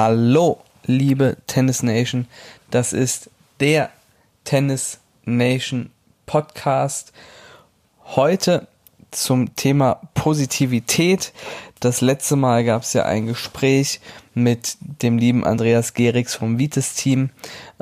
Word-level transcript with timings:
Hallo, 0.00 0.60
liebe 0.84 1.38
Tennis 1.48 1.82
Nation. 1.82 2.28
Das 2.70 2.92
ist 2.92 3.30
der 3.58 3.90
Tennis 4.44 5.00
Nation 5.24 5.90
Podcast. 6.24 7.12
Heute 8.04 8.68
zum 9.10 9.56
Thema 9.56 10.00
Positivität. 10.14 11.32
Das 11.80 12.00
letzte 12.00 12.36
Mal 12.36 12.64
gab 12.64 12.82
es 12.82 12.92
ja 12.92 13.06
ein 13.06 13.26
Gespräch 13.26 14.00
mit 14.34 14.76
dem 14.80 15.18
lieben 15.18 15.44
Andreas 15.44 15.94
Gerix 15.94 16.36
vom 16.36 16.60
Vites 16.60 16.94
Team 16.94 17.30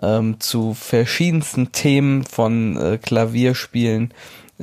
ähm, 0.01 0.41
zu 0.41 0.73
verschiedensten 0.73 1.71
Themen 1.73 2.25
von 2.25 2.79
äh, 2.79 2.97
Klavierspielen, 2.97 4.15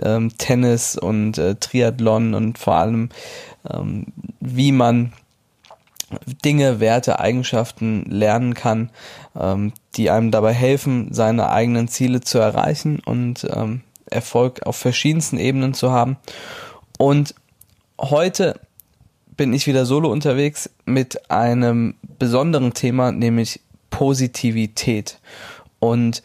ähm, 0.02 0.36
Tennis 0.40 0.98
und 0.98 1.38
äh, 1.38 1.54
Triathlon 1.54 2.34
und 2.34 2.58
vor 2.58 2.78
allem 2.78 3.10
ähm, 3.72 4.08
wie 4.40 4.72
man 4.72 5.14
Dinge, 6.44 6.80
Werte, 6.80 7.20
Eigenschaften 7.20 8.06
lernen 8.10 8.54
kann, 8.54 8.90
ähm, 9.40 9.74
die 9.96 10.10
einem 10.10 10.32
dabei 10.32 10.54
helfen, 10.54 11.14
seine 11.14 11.50
eigenen 11.50 11.88
Ziele 11.88 12.22
zu 12.22 12.40
erreichen 12.40 13.00
und 13.06 13.48
ähm, 13.54 13.82
Erfolg 14.10 14.64
auf 14.64 14.76
verschiedensten 14.76 15.38
Ebenen 15.38 15.74
zu 15.74 15.92
haben. 15.92 16.18
Und 16.98 17.36
heute 18.00 18.60
bin 19.36 19.54
ich 19.54 19.68
wieder 19.68 19.86
solo 19.86 20.12
unterwegs 20.12 20.70
mit 20.86 21.32
einem 21.32 21.96
besonderen 22.20 22.74
Thema, 22.74 23.12
nämlich 23.12 23.60
Positivität. 23.90 25.20
Und 25.80 26.24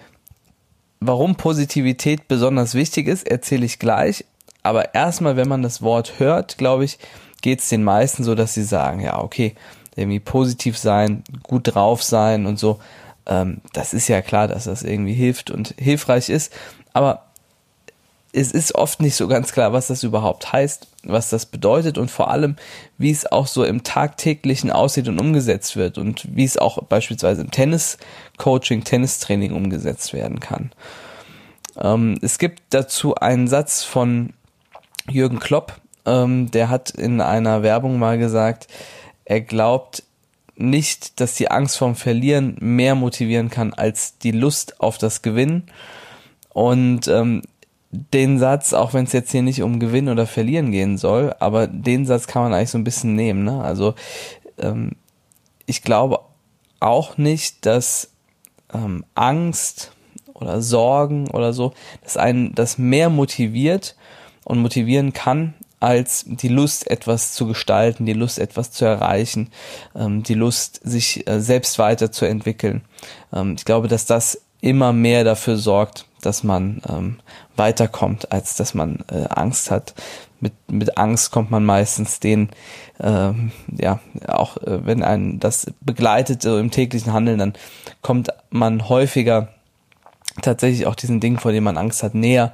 warum 1.00 1.36
Positivität 1.36 2.28
besonders 2.28 2.74
wichtig 2.74 3.08
ist, 3.08 3.26
erzähle 3.26 3.66
ich 3.66 3.78
gleich. 3.78 4.24
Aber 4.62 4.94
erstmal, 4.94 5.36
wenn 5.36 5.48
man 5.48 5.62
das 5.62 5.82
Wort 5.82 6.18
hört, 6.18 6.58
glaube 6.58 6.84
ich, 6.84 6.98
geht 7.40 7.60
es 7.60 7.68
den 7.68 7.84
meisten 7.84 8.24
so, 8.24 8.34
dass 8.34 8.54
sie 8.54 8.64
sagen, 8.64 9.00
ja, 9.00 9.18
okay, 9.18 9.54
irgendwie 9.98 10.20
positiv 10.20 10.78
sein, 10.78 11.24
gut 11.42 11.74
drauf 11.74 12.02
sein 12.02 12.46
und 12.46 12.58
so. 12.58 12.78
Ähm, 13.26 13.60
das 13.72 13.92
ist 13.94 14.08
ja 14.08 14.22
klar, 14.22 14.48
dass 14.48 14.64
das 14.64 14.82
irgendwie 14.82 15.14
hilft 15.14 15.50
und 15.50 15.74
hilfreich 15.78 16.28
ist. 16.28 16.52
Aber 16.92 17.24
es 18.32 18.52
ist 18.52 18.74
oft 18.74 19.00
nicht 19.00 19.16
so 19.16 19.26
ganz 19.26 19.52
klar, 19.52 19.72
was 19.72 19.88
das 19.88 20.02
überhaupt 20.02 20.52
heißt, 20.52 20.86
was 21.04 21.30
das 21.30 21.46
bedeutet 21.46 21.96
und 21.96 22.10
vor 22.10 22.30
allem, 22.30 22.56
wie 22.98 23.10
es 23.10 23.30
auch 23.30 23.46
so 23.46 23.64
im 23.64 23.82
tagtäglichen 23.82 24.70
aussieht 24.70 25.08
und 25.08 25.18
umgesetzt 25.18 25.76
wird 25.76 25.98
und 25.98 26.26
wie 26.36 26.44
es 26.44 26.58
auch 26.58 26.82
beispielsweise 26.84 27.40
im 27.40 27.50
Tennis-Coaching, 27.50 28.84
Tennistraining 28.84 29.52
umgesetzt 29.52 30.12
werden 30.12 30.40
kann. 30.40 30.72
Ähm, 31.80 32.18
es 32.20 32.38
gibt 32.38 32.62
dazu 32.70 33.14
einen 33.14 33.48
Satz 33.48 33.82
von 33.82 34.34
Jürgen 35.08 35.38
Klopp, 35.38 35.80
ähm, 36.04 36.50
der 36.50 36.68
hat 36.68 36.90
in 36.90 37.20
einer 37.20 37.62
Werbung 37.62 37.98
mal 37.98 38.18
gesagt, 38.18 38.68
er 39.28 39.42
glaubt 39.42 40.04
nicht, 40.56 41.20
dass 41.20 41.34
die 41.34 41.50
Angst 41.50 41.76
vorm 41.76 41.96
Verlieren 41.96 42.56
mehr 42.60 42.94
motivieren 42.94 43.50
kann 43.50 43.74
als 43.74 44.16
die 44.16 44.30
Lust 44.30 44.80
auf 44.80 44.96
das 44.96 45.20
Gewinnen. 45.20 45.64
Und 46.48 47.08
ähm, 47.08 47.42
den 47.90 48.38
Satz, 48.38 48.72
auch 48.72 48.94
wenn 48.94 49.04
es 49.04 49.12
jetzt 49.12 49.30
hier 49.30 49.42
nicht 49.42 49.62
um 49.62 49.80
Gewinnen 49.80 50.08
oder 50.08 50.26
Verlieren 50.26 50.72
gehen 50.72 50.96
soll, 50.96 51.34
aber 51.40 51.66
den 51.66 52.06
Satz 52.06 52.26
kann 52.26 52.42
man 52.42 52.54
eigentlich 52.54 52.70
so 52.70 52.78
ein 52.78 52.84
bisschen 52.84 53.16
nehmen. 53.16 53.44
Ne? 53.44 53.62
Also 53.62 53.94
ähm, 54.56 54.92
ich 55.66 55.82
glaube 55.82 56.20
auch 56.80 57.18
nicht, 57.18 57.66
dass 57.66 58.12
ähm, 58.72 59.04
Angst 59.14 59.92
oder 60.32 60.62
Sorgen 60.62 61.28
oder 61.28 61.52
so, 61.52 61.74
dass 62.02 62.16
einen 62.16 62.54
das 62.54 62.78
mehr 62.78 63.10
motiviert 63.10 63.94
und 64.44 64.58
motivieren 64.60 65.12
kann, 65.12 65.52
als 65.80 66.24
die 66.26 66.48
Lust, 66.48 66.90
etwas 66.90 67.32
zu 67.32 67.46
gestalten, 67.46 68.06
die 68.06 68.12
Lust, 68.12 68.38
etwas 68.38 68.72
zu 68.72 68.84
erreichen, 68.84 69.50
ähm, 69.94 70.22
die 70.22 70.34
Lust, 70.34 70.80
sich 70.82 71.28
äh, 71.28 71.40
selbst 71.40 71.78
weiterzuentwickeln. 71.78 72.82
Ähm, 73.32 73.54
ich 73.56 73.64
glaube, 73.64 73.88
dass 73.88 74.06
das 74.06 74.42
immer 74.60 74.92
mehr 74.92 75.24
dafür 75.24 75.56
sorgt, 75.56 76.06
dass 76.20 76.42
man 76.42 76.82
ähm, 76.88 77.20
weiterkommt, 77.56 78.32
als 78.32 78.56
dass 78.56 78.74
man 78.74 79.04
äh, 79.10 79.24
Angst 79.28 79.70
hat. 79.70 79.94
Mit, 80.40 80.52
mit 80.68 80.98
Angst 80.98 81.30
kommt 81.32 81.50
man 81.50 81.64
meistens 81.64 82.20
den, 82.20 82.50
ähm, 83.00 83.52
ja, 83.76 84.00
auch 84.26 84.56
äh, 84.58 84.84
wenn 84.86 85.02
ein 85.02 85.40
das 85.40 85.66
begleitet 85.80 86.42
so 86.42 86.58
im 86.58 86.70
täglichen 86.70 87.12
Handeln, 87.12 87.38
dann 87.38 87.52
kommt 88.02 88.30
man 88.50 88.88
häufiger 88.88 89.48
tatsächlich 90.42 90.86
auch 90.86 90.94
diesen 90.94 91.20
Dingen, 91.20 91.38
vor 91.38 91.52
denen 91.52 91.64
man 91.64 91.76
Angst 91.76 92.02
hat, 92.02 92.14
näher 92.14 92.52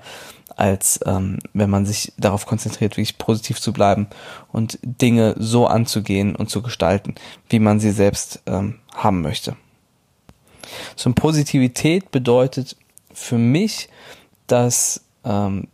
als 0.56 1.00
ähm, 1.06 1.38
wenn 1.52 1.70
man 1.70 1.86
sich 1.86 2.12
darauf 2.16 2.46
konzentriert, 2.46 2.92
wirklich 2.92 3.18
positiv 3.18 3.60
zu 3.60 3.72
bleiben 3.72 4.08
und 4.52 4.78
Dinge 4.82 5.34
so 5.38 5.66
anzugehen 5.66 6.36
und 6.36 6.50
zu 6.50 6.62
gestalten, 6.62 7.14
wie 7.48 7.58
man 7.58 7.80
sie 7.80 7.90
selbst 7.90 8.42
ähm, 8.46 8.80
haben 8.94 9.20
möchte. 9.22 9.56
So 10.96 11.08
eine 11.08 11.14
Positivität 11.14 12.10
bedeutet 12.10 12.76
für 13.12 13.38
mich, 13.38 13.88
dass 14.46 15.02
ähm, 15.24 15.68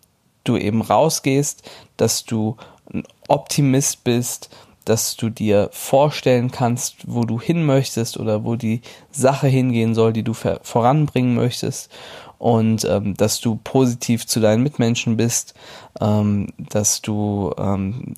du 0.45 0.57
eben 0.57 0.83
rausgehst, 0.83 1.69
dass 1.97 2.25
du 2.25 2.57
ein 2.93 3.05
Optimist 3.29 4.05
bist, 4.05 4.51
dass 4.91 5.17
du 5.17 5.31
dir 5.31 5.71
vorstellen 5.73 6.51
kannst, 6.51 6.97
wo 7.07 7.25
du 7.25 7.41
hin 7.41 7.65
möchtest 7.65 8.19
oder 8.19 8.45
wo 8.45 8.57
die 8.57 8.83
Sache 9.13 9.47
hingehen 9.47 9.95
soll, 9.95 10.13
die 10.13 10.25
du 10.25 10.35
voranbringen 10.35 11.37
möchtest 11.37 11.91
und 12.39 12.85
ähm, 12.85 13.17
dass 13.17 13.41
du 13.41 13.61
positiv 13.63 14.27
zu 14.27 14.41
deinen 14.41 14.65
Mitmenschen 14.65 15.17
bist, 15.17 15.55
ähm, 16.01 16.49
dass 16.59 17.03
du 17.03 17.55
ähm, 17.57 18.15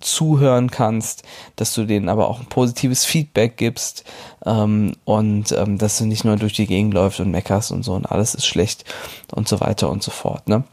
zuhören 0.00 0.70
kannst, 0.70 1.22
dass 1.56 1.74
du 1.74 1.84
denen 1.84 2.08
aber 2.08 2.30
auch 2.30 2.40
ein 2.40 2.46
positives 2.46 3.04
Feedback 3.04 3.58
gibst 3.58 4.04
ähm, 4.46 4.94
und 5.04 5.52
ähm, 5.52 5.76
dass 5.76 5.98
du 5.98 6.06
nicht 6.06 6.24
nur 6.24 6.36
durch 6.36 6.54
die 6.54 6.66
Gegend 6.66 6.94
läufst 6.94 7.20
und 7.20 7.30
meckerst 7.30 7.72
und 7.72 7.82
so 7.82 7.92
und 7.92 8.06
alles 8.06 8.34
ist 8.34 8.46
schlecht 8.46 8.86
und 9.34 9.48
so 9.48 9.60
weiter 9.60 9.90
und 9.90 10.02
so 10.02 10.10
fort. 10.10 10.48
Ne? 10.48 10.64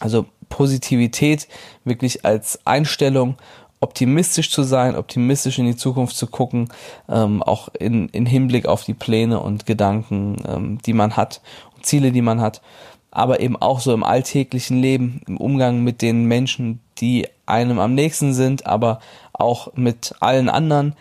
Also 0.00 0.26
Positivität 0.48 1.46
wirklich 1.84 2.24
als 2.24 2.58
Einstellung 2.64 3.36
optimistisch 3.84 4.50
zu 4.50 4.62
sein, 4.62 4.96
optimistisch 4.96 5.58
in 5.58 5.66
die 5.66 5.76
Zukunft 5.76 6.16
zu 6.16 6.26
gucken, 6.26 6.68
ähm, 7.08 7.42
auch 7.42 7.68
in, 7.78 8.08
in 8.08 8.26
Hinblick 8.26 8.66
auf 8.66 8.82
die 8.84 8.94
Pläne 8.94 9.40
und 9.40 9.66
Gedanken, 9.66 10.36
ähm, 10.48 10.78
die 10.84 10.94
man 10.94 11.16
hat 11.16 11.42
Ziele, 11.82 12.10
die 12.10 12.22
man 12.22 12.40
hat, 12.40 12.62
aber 13.10 13.40
eben 13.40 13.56
auch 13.56 13.80
so 13.80 13.92
im 13.92 14.02
alltäglichen 14.02 14.80
Leben, 14.80 15.20
im 15.28 15.36
Umgang 15.36 15.84
mit 15.84 16.00
den 16.00 16.24
Menschen, 16.24 16.80
die 16.98 17.28
einem 17.46 17.78
am 17.78 17.94
nächsten 17.94 18.32
sind, 18.32 18.66
aber 18.66 19.00
auch 19.34 19.74
mit 19.74 20.14
allen 20.20 20.48
anderen. 20.48 20.96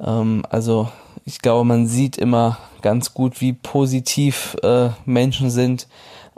Ähm, 0.00 0.44
also 0.48 0.88
ich 1.24 1.40
glaube, 1.40 1.64
man 1.64 1.88
sieht 1.88 2.16
immer 2.16 2.58
ganz 2.80 3.12
gut, 3.12 3.40
wie 3.40 3.52
positiv 3.52 4.56
äh, 4.62 4.90
Menschen 5.04 5.50
sind, 5.50 5.88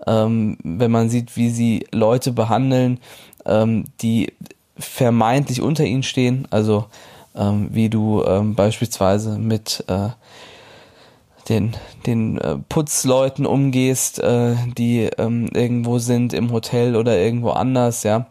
ähm, 0.07 0.57
wenn 0.65 0.91
man 0.91 1.11
sieht, 1.11 1.37
wie 1.37 1.51
sie 1.51 1.87
Leute 1.93 2.33
behandeln, 2.33 2.99
ähm, 3.45 3.85
die 4.01 4.33
vermeintlich 4.83 5.61
unter 5.61 5.85
ihnen 5.85 6.03
stehen, 6.03 6.47
also 6.51 6.87
ähm, 7.35 7.69
wie 7.73 7.89
du 7.89 8.23
ähm, 8.25 8.55
beispielsweise 8.55 9.39
mit 9.39 9.85
äh, 9.89 10.11
den, 11.49 11.75
den 12.07 12.39
äh, 12.39 12.57
Putzleuten 12.69 13.47
umgehst, 13.47 14.19
äh, 14.19 14.55
die 14.77 15.11
ähm, 15.19 15.49
irgendwo 15.53 15.99
sind 15.99 16.33
im 16.33 16.53
Hotel 16.53 16.97
oder 16.97 17.19
irgendwo 17.19 17.51
anders, 17.51 18.03
ja, 18.03 18.27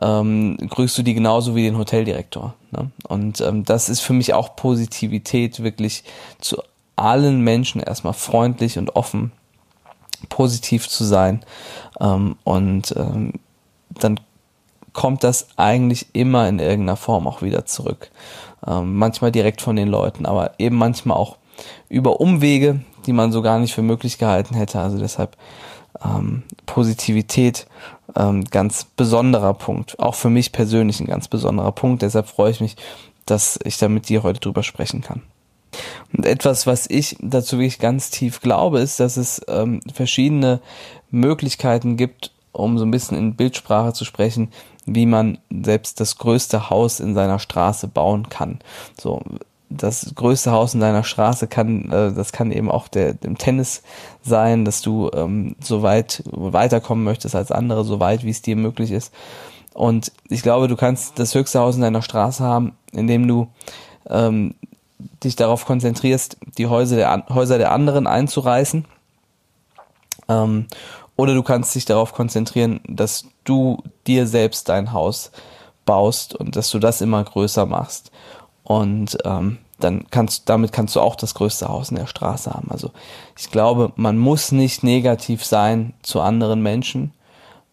ähm, 0.00 0.56
grüßt 0.56 0.98
du 0.98 1.02
die 1.02 1.14
genauso 1.14 1.54
wie 1.54 1.62
den 1.62 1.78
Hoteldirektor. 1.78 2.54
Ne? 2.70 2.90
Und 3.06 3.40
ähm, 3.40 3.64
das 3.64 3.88
ist 3.88 4.00
für 4.00 4.12
mich 4.12 4.34
auch 4.34 4.56
Positivität, 4.56 5.62
wirklich 5.62 6.04
zu 6.40 6.62
allen 6.96 7.40
Menschen 7.42 7.80
erstmal 7.80 8.12
freundlich 8.12 8.78
und 8.78 8.96
offen, 8.96 9.32
positiv 10.28 10.88
zu 10.88 11.04
sein. 11.04 11.44
Ähm, 12.00 12.36
und 12.44 12.94
ähm, 12.96 13.34
dann 14.00 14.20
kommt 14.98 15.22
das 15.22 15.46
eigentlich 15.56 16.08
immer 16.12 16.48
in 16.48 16.58
irgendeiner 16.58 16.96
Form 16.96 17.28
auch 17.28 17.40
wieder 17.40 17.64
zurück. 17.64 18.10
Ähm, 18.66 18.96
manchmal 18.96 19.30
direkt 19.30 19.62
von 19.62 19.76
den 19.76 19.86
Leuten, 19.86 20.26
aber 20.26 20.58
eben 20.58 20.74
manchmal 20.74 21.16
auch 21.16 21.36
über 21.88 22.20
Umwege, 22.20 22.80
die 23.06 23.12
man 23.12 23.30
so 23.30 23.40
gar 23.40 23.60
nicht 23.60 23.72
für 23.72 23.82
möglich 23.82 24.18
gehalten 24.18 24.56
hätte. 24.56 24.80
Also 24.80 24.98
deshalb 24.98 25.36
ähm, 26.04 26.42
Positivität, 26.66 27.68
ähm, 28.16 28.42
ganz 28.42 28.86
besonderer 28.96 29.54
Punkt. 29.54 30.00
Auch 30.00 30.16
für 30.16 30.30
mich 30.30 30.50
persönlich 30.50 30.98
ein 30.98 31.06
ganz 31.06 31.28
besonderer 31.28 31.70
Punkt. 31.70 32.02
Deshalb 32.02 32.26
freue 32.26 32.50
ich 32.50 32.60
mich, 32.60 32.74
dass 33.24 33.56
ich 33.62 33.78
da 33.78 33.88
mit 33.88 34.08
dir 34.08 34.24
heute 34.24 34.40
drüber 34.40 34.64
sprechen 34.64 35.00
kann. 35.00 35.22
Und 36.12 36.26
etwas, 36.26 36.66
was 36.66 36.90
ich 36.90 37.16
dazu 37.20 37.58
wirklich 37.58 37.78
ganz 37.78 38.10
tief 38.10 38.40
glaube, 38.40 38.80
ist, 38.80 38.98
dass 38.98 39.16
es 39.16 39.42
ähm, 39.46 39.78
verschiedene 39.94 40.58
Möglichkeiten 41.12 41.96
gibt, 41.96 42.32
um 42.50 42.78
so 42.78 42.84
ein 42.84 42.90
bisschen 42.90 43.16
in 43.16 43.36
Bildsprache 43.36 43.92
zu 43.92 44.04
sprechen, 44.04 44.50
wie 44.88 45.06
man 45.06 45.38
selbst 45.50 46.00
das 46.00 46.16
größte 46.16 46.70
Haus 46.70 47.00
in 47.00 47.14
seiner 47.14 47.38
Straße 47.38 47.88
bauen 47.88 48.28
kann. 48.28 48.58
So, 48.98 49.20
das 49.70 50.12
größte 50.14 50.50
Haus 50.50 50.74
in 50.74 50.80
deiner 50.80 51.04
Straße 51.04 51.46
kann, 51.46 51.90
äh, 51.90 52.12
das 52.12 52.32
kann 52.32 52.50
eben 52.52 52.70
auch 52.70 52.88
der, 52.88 53.14
dem 53.14 53.36
Tennis 53.36 53.82
sein, 54.22 54.64
dass 54.64 54.80
du 54.80 55.10
ähm, 55.12 55.56
so 55.60 55.82
weit 55.82 56.22
weiterkommen 56.30 57.04
möchtest 57.04 57.34
als 57.34 57.52
andere, 57.52 57.84
so 57.84 58.00
weit 58.00 58.24
wie 58.24 58.30
es 58.30 58.42
dir 58.42 58.56
möglich 58.56 58.90
ist. 58.90 59.12
Und 59.74 60.10
ich 60.28 60.42
glaube, 60.42 60.68
du 60.68 60.76
kannst 60.76 61.18
das 61.18 61.34
höchste 61.34 61.60
Haus 61.60 61.76
in 61.76 61.82
deiner 61.82 62.02
Straße 62.02 62.42
haben, 62.42 62.72
indem 62.92 63.28
du 63.28 63.48
ähm, 64.08 64.54
dich 65.22 65.36
darauf 65.36 65.66
konzentrierst, 65.66 66.38
die 66.56 66.66
Häuser 66.66 66.96
der, 66.96 67.26
Häuser 67.28 67.58
der 67.58 67.72
anderen 67.72 68.06
einzureißen. 68.06 68.86
Ähm, 70.28 70.66
oder 71.18 71.34
du 71.34 71.42
kannst 71.42 71.74
dich 71.74 71.84
darauf 71.84 72.12
konzentrieren, 72.12 72.80
dass 72.86 73.24
du 73.42 73.82
dir 74.06 74.28
selbst 74.28 74.68
dein 74.68 74.92
Haus 74.92 75.32
baust 75.84 76.32
und 76.32 76.54
dass 76.54 76.70
du 76.70 76.78
das 76.78 77.00
immer 77.00 77.24
größer 77.24 77.66
machst. 77.66 78.12
Und 78.62 79.18
ähm, 79.24 79.58
dann 79.80 80.04
kannst 80.10 80.48
damit 80.48 80.70
kannst 80.70 80.94
du 80.94 81.00
auch 81.00 81.16
das 81.16 81.34
größte 81.34 81.68
Haus 81.68 81.90
in 81.90 81.96
der 81.96 82.06
Straße 82.06 82.52
haben. 82.52 82.70
Also 82.70 82.92
ich 83.36 83.50
glaube, 83.50 83.92
man 83.96 84.16
muss 84.16 84.52
nicht 84.52 84.84
negativ 84.84 85.44
sein 85.44 85.92
zu 86.02 86.20
anderen 86.20 86.62
Menschen, 86.62 87.12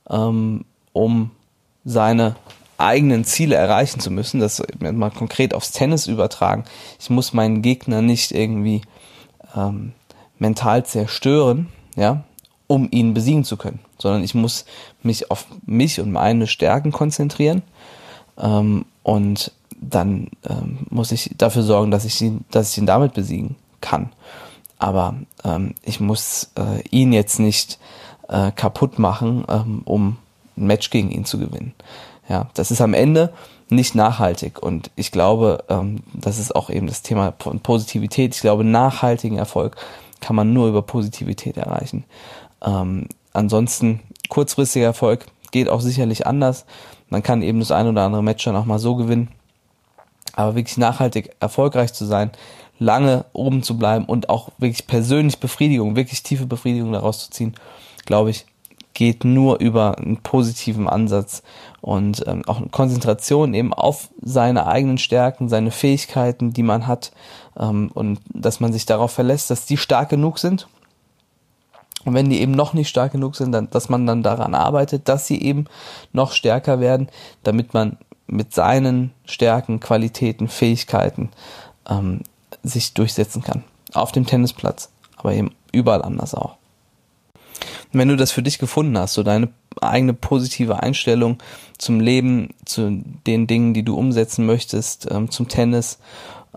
ähm, 0.09 0.65
um 0.91 1.29
seine 1.83 2.35
eigenen 2.79 3.25
Ziele 3.25 3.55
erreichen 3.55 3.99
zu 3.99 4.09
müssen, 4.09 4.39
das 4.39 4.63
mal 4.79 5.11
konkret 5.11 5.53
aufs 5.53 5.71
Tennis 5.71 6.07
übertragen. 6.07 6.63
Ich 6.99 7.11
muss 7.11 7.31
meinen 7.31 7.61
Gegner 7.61 8.01
nicht 8.01 8.31
irgendwie 8.31 8.81
ähm, 9.55 9.93
mental 10.39 10.83
zerstören, 10.83 11.67
ja, 11.95 12.23
um 12.67 12.87
ihn 12.91 13.13
besiegen 13.13 13.43
zu 13.43 13.57
können, 13.57 13.79
sondern 13.97 14.23
ich 14.23 14.33
muss 14.33 14.65
mich 15.03 15.29
auf 15.31 15.45
mich 15.65 15.99
und 15.99 16.11
meine 16.11 16.47
Stärken 16.47 16.91
konzentrieren 16.91 17.61
ähm, 18.37 18.85
und 19.03 19.51
dann 19.79 20.29
ähm, 20.49 20.87
muss 20.89 21.11
ich 21.11 21.31
dafür 21.37 21.63
sorgen, 21.63 21.91
dass 21.91 22.05
ich 22.05 22.19
ihn, 22.21 22.45
dass 22.51 22.71
ich 22.71 22.77
ihn 22.77 22.85
damit 22.85 23.13
besiegen 23.13 23.55
kann. 23.81 24.11
Aber 24.79 25.15
ähm, 25.43 25.75
ich 25.83 25.99
muss 25.99 26.51
äh, 26.57 26.81
ihn 26.89 27.13
jetzt 27.13 27.39
nicht 27.39 27.79
äh, 28.27 28.51
kaputt 28.51 28.99
machen, 28.99 29.45
ähm, 29.47 29.81
um 29.85 30.17
ein 30.57 30.67
Match 30.67 30.89
gegen 30.89 31.11
ihn 31.11 31.25
zu 31.25 31.37
gewinnen. 31.37 31.73
Ja, 32.27 32.47
das 32.55 32.71
ist 32.71 32.81
am 32.81 32.93
Ende 32.93 33.31
nicht 33.69 33.95
nachhaltig 33.95 34.61
und 34.61 34.91
ich 34.95 35.11
glaube, 35.11 35.63
ähm, 35.69 36.01
das 36.13 36.39
ist 36.39 36.55
auch 36.55 36.69
eben 36.69 36.87
das 36.87 37.01
Thema 37.01 37.33
von 37.39 37.59
Positivität. 37.59 38.35
Ich 38.35 38.41
glaube, 38.41 38.63
nachhaltigen 38.63 39.37
Erfolg 39.37 39.75
kann 40.21 40.35
man 40.35 40.53
nur 40.53 40.67
über 40.67 40.81
Positivität 40.81 41.57
erreichen. 41.57 42.03
Ähm, 42.63 43.07
ansonsten 43.33 44.01
kurzfristiger 44.29 44.85
Erfolg 44.85 45.25
geht 45.51 45.69
auch 45.69 45.81
sicherlich 45.81 46.27
anders. 46.27 46.65
Man 47.09 47.23
kann 47.23 47.41
eben 47.41 47.59
das 47.59 47.71
ein 47.71 47.87
oder 47.87 48.03
andere 48.03 48.23
Match 48.23 48.43
dann 48.43 48.55
auch 48.55 48.65
mal 48.65 48.79
so 48.79 48.95
gewinnen. 48.95 49.29
Aber 50.33 50.55
wirklich 50.55 50.77
nachhaltig 50.77 51.31
erfolgreich 51.39 51.93
zu 51.93 52.05
sein, 52.05 52.31
lange 52.77 53.25
oben 53.33 53.63
zu 53.63 53.77
bleiben 53.77 54.05
und 54.05 54.29
auch 54.29 54.49
wirklich 54.57 54.87
persönlich 54.87 55.39
Befriedigung, 55.39 55.95
wirklich 55.95 56.23
tiefe 56.23 56.45
Befriedigung 56.45 56.91
daraus 56.91 57.25
zu 57.25 57.31
ziehen, 57.31 57.55
glaube 58.05 58.31
ich, 58.31 58.45
geht 58.93 59.25
nur 59.25 59.59
über 59.59 59.97
einen 59.97 60.17
positiven 60.17 60.87
Ansatz 60.87 61.43
und 61.81 62.23
ähm, 62.27 62.43
auch 62.47 62.57
eine 62.57 62.69
Konzentration 62.69 63.53
eben 63.53 63.73
auf 63.73 64.09
seine 64.21 64.67
eigenen 64.67 64.97
Stärken, 64.97 65.49
seine 65.49 65.71
Fähigkeiten, 65.71 66.53
die 66.53 66.63
man 66.63 66.87
hat 66.87 67.11
ähm, 67.59 67.91
und 67.93 68.19
dass 68.33 68.59
man 68.59 68.73
sich 68.73 68.85
darauf 68.85 69.11
verlässt, 69.11 69.51
dass 69.51 69.65
die 69.65 69.77
stark 69.77 70.09
genug 70.09 70.39
sind. 70.39 70.67
Und 72.05 72.13
wenn 72.13 72.29
die 72.29 72.39
eben 72.39 72.51
noch 72.51 72.73
nicht 72.73 72.87
stark 72.87 73.11
genug 73.11 73.35
sind, 73.35 73.51
dann, 73.51 73.69
dass 73.71 73.89
man 73.89 74.05
dann 74.05 74.23
daran 74.23 74.55
arbeitet, 74.55 75.09
dass 75.09 75.27
sie 75.27 75.41
eben 75.41 75.65
noch 76.13 76.31
stärker 76.31 76.79
werden, 76.79 77.09
damit 77.43 77.73
man 77.73 77.97
mit 78.27 78.53
seinen 78.53 79.11
Stärken, 79.25 79.79
Qualitäten, 79.79 80.47
Fähigkeiten 80.47 81.29
ähm, 81.89 82.21
sich 82.63 82.93
durchsetzen 82.93 83.41
kann. 83.43 83.63
Auf 83.93 84.11
dem 84.11 84.25
Tennisplatz, 84.25 84.89
aber 85.17 85.33
eben 85.33 85.51
überall 85.71 86.01
anders 86.01 86.33
auch 86.33 86.57
wenn 87.97 88.07
du 88.07 88.15
das 88.15 88.31
für 88.31 88.41
dich 88.41 88.59
gefunden 88.59 88.97
hast, 88.97 89.13
so 89.13 89.23
deine 89.23 89.49
eigene 89.81 90.13
positive 90.13 90.81
Einstellung 90.81 91.37
zum 91.77 91.99
Leben, 91.99 92.49
zu 92.65 93.03
den 93.27 93.47
Dingen, 93.47 93.73
die 93.73 93.83
du 93.83 93.95
umsetzen 93.95 94.45
möchtest, 94.45 95.07
ähm, 95.11 95.29
zum 95.29 95.47
Tennis, 95.47 95.99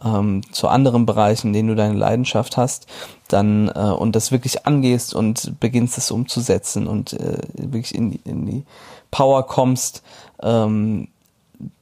ähm, 0.05 0.43
zu 0.53 0.69
anderen 0.69 1.07
Bereichen, 1.07 1.49
in 1.49 1.53
denen 1.53 1.69
du 1.69 1.75
deine 1.75 1.99
Leidenschaft 1.99 2.57
hast, 2.57 2.87
dann 3.29 3.69
äh, 3.69 3.81
und 3.81 4.17
das 4.17 4.33
wirklich 4.33 4.67
angehst 4.67 5.15
und 5.15 5.61
beginnst 5.61 5.99
es 5.99 6.11
umzusetzen 6.11 6.87
und 6.87 7.13
äh, 7.15 7.39
wirklich 7.55 7.95
in 7.95 8.11
die, 8.13 8.21
in 8.25 8.47
die 8.47 8.65
Power 9.11 9.47
kommst, 9.47 10.03
ähm, 10.43 11.09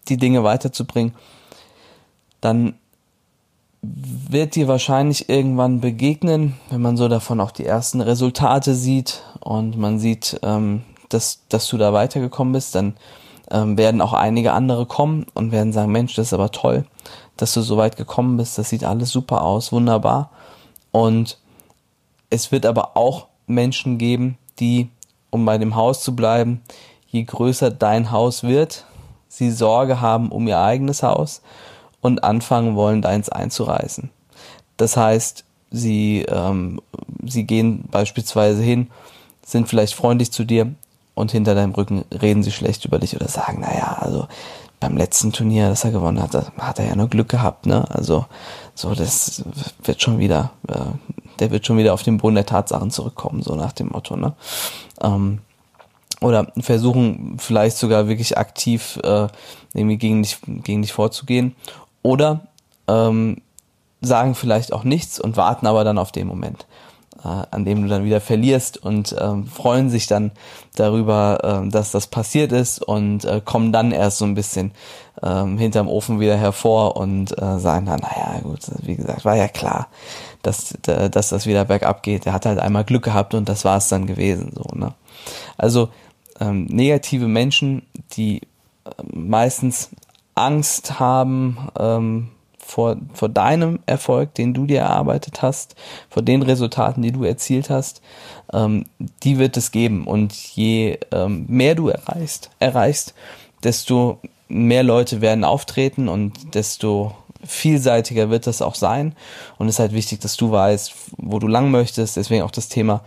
die 0.08 0.16
Dinge 0.16 0.44
weiterzubringen, 0.44 1.14
dann 2.40 2.74
wird 3.82 4.54
dir 4.54 4.68
wahrscheinlich 4.68 5.28
irgendwann 5.28 5.80
begegnen, 5.80 6.54
wenn 6.70 6.82
man 6.82 6.96
so 6.96 7.08
davon 7.08 7.40
auch 7.40 7.50
die 7.50 7.66
ersten 7.66 8.00
Resultate 8.00 8.74
sieht 8.74 9.22
und 9.40 9.76
man 9.76 9.98
sieht, 9.98 10.40
ähm, 10.42 10.82
dass, 11.08 11.40
dass 11.48 11.68
du 11.68 11.76
da 11.76 11.92
weitergekommen 11.92 12.52
bist, 12.52 12.74
dann 12.74 12.96
ähm, 13.50 13.78
werden 13.78 14.00
auch 14.00 14.12
einige 14.12 14.52
andere 14.52 14.86
kommen 14.86 15.26
und 15.34 15.52
werden 15.52 15.72
sagen, 15.72 15.92
Mensch, 15.92 16.14
das 16.14 16.28
ist 16.28 16.32
aber 16.32 16.50
toll, 16.50 16.84
dass 17.36 17.54
du 17.54 17.60
so 17.60 17.76
weit 17.76 17.96
gekommen 17.96 18.36
bist, 18.36 18.58
das 18.58 18.70
sieht 18.70 18.84
alles 18.84 19.10
super 19.10 19.42
aus, 19.42 19.72
wunderbar. 19.72 20.30
Und 20.90 21.38
es 22.30 22.52
wird 22.52 22.66
aber 22.66 22.96
auch 22.96 23.26
Menschen 23.46 23.98
geben, 23.98 24.38
die, 24.58 24.88
um 25.30 25.44
bei 25.44 25.58
dem 25.58 25.76
Haus 25.76 26.02
zu 26.02 26.16
bleiben, 26.16 26.62
je 27.08 27.22
größer 27.22 27.70
dein 27.70 28.10
Haus 28.10 28.42
wird, 28.42 28.84
sie 29.28 29.50
Sorge 29.50 30.00
haben 30.00 30.30
um 30.30 30.48
ihr 30.48 30.58
eigenes 30.58 31.02
Haus 31.02 31.42
und 32.00 32.24
anfangen 32.24 32.76
wollen, 32.76 33.02
deins 33.02 33.28
einzureißen. 33.28 34.10
Das 34.76 34.96
heißt, 34.96 35.44
sie, 35.70 36.24
ähm, 36.28 36.80
sie 37.24 37.44
gehen 37.44 37.84
beispielsweise 37.90 38.62
hin, 38.62 38.90
sind 39.44 39.68
vielleicht 39.68 39.94
freundlich 39.94 40.32
zu 40.32 40.44
dir 40.44 40.72
und 41.14 41.32
hinter 41.32 41.54
deinem 41.54 41.72
Rücken 41.72 42.04
reden 42.12 42.42
sie 42.42 42.52
schlecht 42.52 42.84
über 42.84 42.98
dich 42.98 43.16
oder 43.16 43.28
sagen, 43.28 43.60
naja, 43.60 43.96
also 44.00 44.28
beim 44.80 44.96
letzten 44.96 45.32
Turnier, 45.32 45.68
das 45.68 45.84
er 45.84 45.90
gewonnen 45.90 46.22
hat, 46.22 46.34
hat 46.58 46.78
er 46.78 46.86
ja 46.86 46.96
nur 46.96 47.08
Glück 47.08 47.28
gehabt, 47.28 47.66
ne? 47.66 47.84
Also 47.90 48.26
so, 48.74 48.94
das 48.94 49.42
wird 49.82 50.02
schon 50.02 50.18
wieder, 50.18 50.52
äh, 50.68 50.74
der 51.38 51.50
wird 51.50 51.66
schon 51.66 51.78
wieder 51.78 51.94
auf 51.94 52.02
den 52.02 52.18
Boden 52.18 52.34
der 52.34 52.46
Tatsachen 52.46 52.90
zurückkommen, 52.90 53.42
so 53.42 53.54
nach 53.54 53.72
dem 53.72 53.88
Motto, 53.88 54.16
ne? 54.16 54.34
Ähm, 55.00 55.40
oder 56.20 56.50
versuchen 56.58 57.36
vielleicht 57.38 57.76
sogar 57.76 58.08
wirklich 58.08 58.38
aktiv 58.38 58.98
äh, 59.02 59.28
irgendwie 59.74 59.98
gegen 59.98 60.22
dich, 60.22 60.38
gegen 60.46 60.82
dich 60.82 60.92
vorzugehen 60.92 61.54
oder 62.02 62.46
ähm, 62.88 63.42
sagen 64.00 64.34
vielleicht 64.34 64.72
auch 64.72 64.84
nichts 64.84 65.20
und 65.20 65.36
warten 65.36 65.66
aber 65.66 65.84
dann 65.84 65.98
auf 65.98 66.12
den 66.12 66.26
Moment, 66.26 66.66
an 67.26 67.64
dem 67.64 67.82
du 67.82 67.88
dann 67.88 68.04
wieder 68.04 68.20
verlierst 68.20 68.82
und 68.82 69.14
ähm, 69.18 69.46
freuen 69.46 69.90
sich 69.90 70.06
dann 70.06 70.32
darüber, 70.74 71.62
äh, 71.64 71.68
dass 71.68 71.90
das 71.90 72.06
passiert 72.06 72.52
ist 72.52 72.82
und 72.82 73.24
äh, 73.24 73.40
kommen 73.44 73.72
dann 73.72 73.92
erst 73.92 74.18
so 74.18 74.24
ein 74.24 74.34
bisschen 74.34 74.72
ähm, 75.22 75.58
hinterm 75.58 75.88
Ofen 75.88 76.20
wieder 76.20 76.36
hervor 76.36 76.96
und 76.96 77.32
äh, 77.40 77.58
sagen 77.58 77.86
dann, 77.86 78.00
naja 78.00 78.40
gut, 78.42 78.60
wie 78.82 78.96
gesagt, 78.96 79.24
war 79.24 79.36
ja 79.36 79.48
klar, 79.48 79.88
dass, 80.42 80.74
dass 80.82 81.28
das 81.30 81.46
wieder 81.46 81.64
bergab 81.64 82.02
geht. 82.02 82.26
Er 82.26 82.32
hat 82.32 82.46
halt 82.46 82.58
einmal 82.58 82.84
Glück 82.84 83.04
gehabt 83.04 83.34
und 83.34 83.48
das 83.48 83.64
war 83.64 83.78
es 83.78 83.88
dann 83.88 84.06
gewesen. 84.06 84.52
So, 84.54 84.64
ne? 84.76 84.94
Also 85.56 85.88
ähm, 86.40 86.66
negative 86.66 87.26
Menschen, 87.26 87.82
die 88.12 88.42
äh, 88.84 88.90
meistens 89.12 89.90
Angst 90.34 91.00
haben 91.00 91.56
ähm, 91.78 92.28
vor, 92.66 92.96
vor 93.14 93.28
deinem 93.28 93.78
Erfolg, 93.86 94.34
den 94.34 94.52
du 94.52 94.66
dir 94.66 94.80
erarbeitet 94.80 95.40
hast, 95.40 95.76
vor 96.10 96.22
den 96.22 96.42
Resultaten, 96.42 97.02
die 97.02 97.12
du 97.12 97.24
erzielt 97.24 97.70
hast, 97.70 98.02
ähm, 98.52 98.86
die 99.22 99.38
wird 99.38 99.56
es 99.56 99.70
geben. 99.70 100.06
Und 100.06 100.34
je 100.34 100.98
ähm, 101.12 101.44
mehr 101.48 101.74
du 101.74 101.88
erreichst, 101.88 102.50
erreichst, 102.58 103.14
desto 103.62 104.18
mehr 104.48 104.82
Leute 104.82 105.20
werden 105.20 105.44
auftreten 105.44 106.08
und 106.08 106.54
desto 106.54 107.14
vielseitiger 107.44 108.30
wird 108.30 108.46
das 108.46 108.62
auch 108.62 108.74
sein. 108.74 109.14
Und 109.58 109.68
es 109.68 109.76
ist 109.76 109.80
halt 109.80 109.92
wichtig, 109.92 110.20
dass 110.20 110.36
du 110.36 110.50
weißt, 110.50 110.92
wo 111.18 111.38
du 111.38 111.46
lang 111.46 111.70
möchtest. 111.70 112.16
Deswegen 112.16 112.42
auch 112.42 112.50
das 112.50 112.68
Thema 112.68 113.02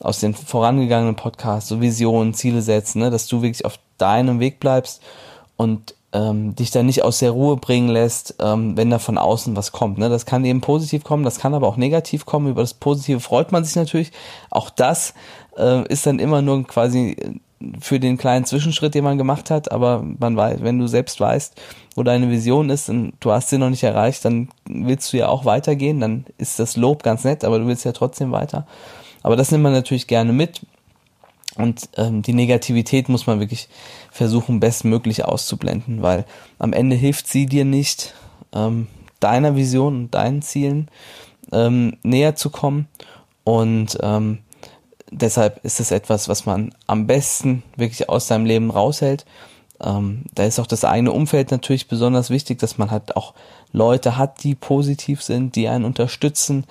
aus 0.00 0.20
den 0.20 0.34
vorangegangenen 0.34 1.16
Podcasts, 1.16 1.68
so 1.68 1.80
Visionen, 1.80 2.34
Ziele 2.34 2.62
setzen, 2.62 3.00
ne, 3.00 3.10
dass 3.10 3.26
du 3.26 3.42
wirklich 3.42 3.64
auf 3.64 3.78
deinem 3.98 4.40
Weg 4.40 4.58
bleibst 4.58 5.02
und 5.56 5.94
ähm, 6.12 6.54
dich 6.54 6.70
da 6.70 6.82
nicht 6.82 7.02
aus 7.02 7.18
der 7.18 7.30
Ruhe 7.30 7.56
bringen 7.56 7.88
lässt, 7.88 8.36
ähm, 8.40 8.76
wenn 8.76 8.90
da 8.90 8.98
von 8.98 9.18
außen 9.18 9.56
was 9.56 9.72
kommt. 9.72 9.98
Ne? 9.98 10.08
Das 10.08 10.26
kann 10.26 10.44
eben 10.44 10.60
positiv 10.60 11.04
kommen, 11.04 11.24
das 11.24 11.38
kann 11.38 11.54
aber 11.54 11.66
auch 11.66 11.76
negativ 11.76 12.26
kommen. 12.26 12.48
Über 12.48 12.62
das 12.62 12.74
Positive 12.74 13.20
freut 13.20 13.52
man 13.52 13.64
sich 13.64 13.76
natürlich. 13.76 14.12
Auch 14.50 14.70
das 14.70 15.14
äh, 15.56 15.86
ist 15.88 16.06
dann 16.06 16.18
immer 16.18 16.42
nur 16.42 16.66
quasi 16.66 17.16
äh, 17.18 17.32
für 17.80 18.00
den 18.00 18.18
kleinen 18.18 18.44
Zwischenschritt, 18.44 18.94
den 18.94 19.04
man 19.04 19.18
gemacht 19.18 19.50
hat, 19.50 19.70
aber 19.70 20.04
man 20.18 20.36
weiß, 20.36 20.58
wenn 20.62 20.78
du 20.78 20.86
selbst 20.86 21.20
weißt, 21.20 21.60
wo 21.94 22.02
deine 22.02 22.28
Vision 22.30 22.70
ist 22.70 22.88
und 22.88 23.14
du 23.20 23.30
hast 23.30 23.50
sie 23.50 23.58
noch 23.58 23.70
nicht 23.70 23.84
erreicht, 23.84 24.24
dann 24.24 24.48
willst 24.66 25.12
du 25.12 25.18
ja 25.18 25.28
auch 25.28 25.44
weitergehen, 25.44 26.00
dann 26.00 26.26
ist 26.38 26.58
das 26.58 26.76
Lob 26.76 27.02
ganz 27.02 27.24
nett, 27.24 27.44
aber 27.44 27.60
du 27.60 27.66
willst 27.66 27.84
ja 27.84 27.92
trotzdem 27.92 28.32
weiter. 28.32 28.66
Aber 29.22 29.36
das 29.36 29.52
nimmt 29.52 29.62
man 29.62 29.72
natürlich 29.72 30.08
gerne 30.08 30.32
mit 30.32 30.62
und 31.56 31.88
ähm, 31.96 32.22
die 32.22 32.32
Negativität 32.32 33.08
muss 33.08 33.26
man 33.26 33.40
wirklich 33.40 33.68
versuchen, 34.10 34.60
bestmöglich 34.60 35.24
auszublenden, 35.24 36.02
weil 36.02 36.24
am 36.58 36.72
Ende 36.72 36.96
hilft 36.96 37.28
sie 37.28 37.46
dir 37.46 37.64
nicht, 37.64 38.14
ähm, 38.54 38.88
deiner 39.20 39.54
Vision 39.54 39.96
und 39.96 40.14
deinen 40.14 40.42
Zielen 40.42 40.88
ähm, 41.52 41.98
näher 42.02 42.34
zu 42.36 42.50
kommen. 42.50 42.88
Und 43.44 43.98
ähm, 44.00 44.38
deshalb 45.10 45.64
ist 45.64 45.80
es 45.80 45.90
etwas, 45.90 46.28
was 46.28 46.46
man 46.46 46.74
am 46.86 47.06
besten 47.06 47.62
wirklich 47.76 48.08
aus 48.08 48.26
seinem 48.26 48.46
Leben 48.46 48.70
raushält. 48.70 49.24
Ähm, 49.82 50.24
da 50.34 50.44
ist 50.44 50.58
auch 50.58 50.66
das 50.66 50.84
eigene 50.84 51.12
Umfeld 51.12 51.50
natürlich 51.50 51.88
besonders 51.88 52.30
wichtig, 52.30 52.58
dass 52.58 52.78
man 52.78 52.90
halt 52.90 53.16
auch 53.16 53.34
Leute 53.72 54.16
hat, 54.18 54.44
die 54.44 54.54
positiv 54.54 55.22
sind, 55.22 55.56
die 55.56 55.68
einen 55.68 55.84
unterstützen, 55.84 56.64